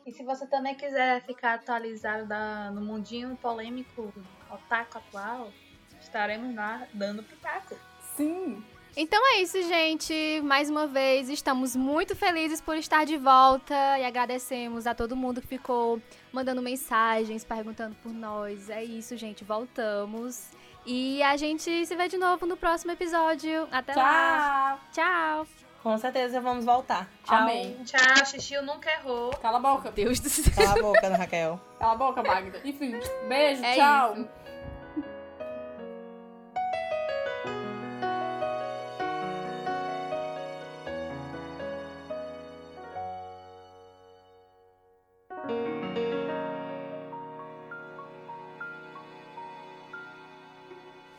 [0.05, 4.12] E se você também quiser ficar atualizado da- no mundinho polêmico
[4.51, 5.53] otaku atual,
[6.01, 7.76] estaremos lá dando pitaco.
[8.16, 8.64] Sim!
[9.01, 10.40] Então é isso, gente.
[10.42, 15.40] Mais uma vez, estamos muito felizes por estar de volta e agradecemos a todo mundo
[15.40, 18.68] que ficou mandando mensagens, perguntando por nós.
[18.68, 19.44] É isso, gente.
[19.44, 20.49] Voltamos.
[20.84, 23.68] E a gente se vê de novo no próximo episódio.
[23.70, 24.80] Até lá.
[24.90, 25.46] Tchau.
[25.80, 27.09] Com certeza vamos voltar.
[27.22, 27.36] Tchau.
[27.36, 27.76] Amém.
[27.84, 29.30] Tchau, Xixi nunca errou.
[29.40, 29.92] Cala a boca.
[29.92, 30.53] Deus do céu.
[30.57, 31.61] Cala a boca, Ana Raquel.
[31.78, 32.61] Cala a boca, Magda.
[32.64, 34.14] Enfim, beijo, É tchau.
[34.14, 34.28] isso.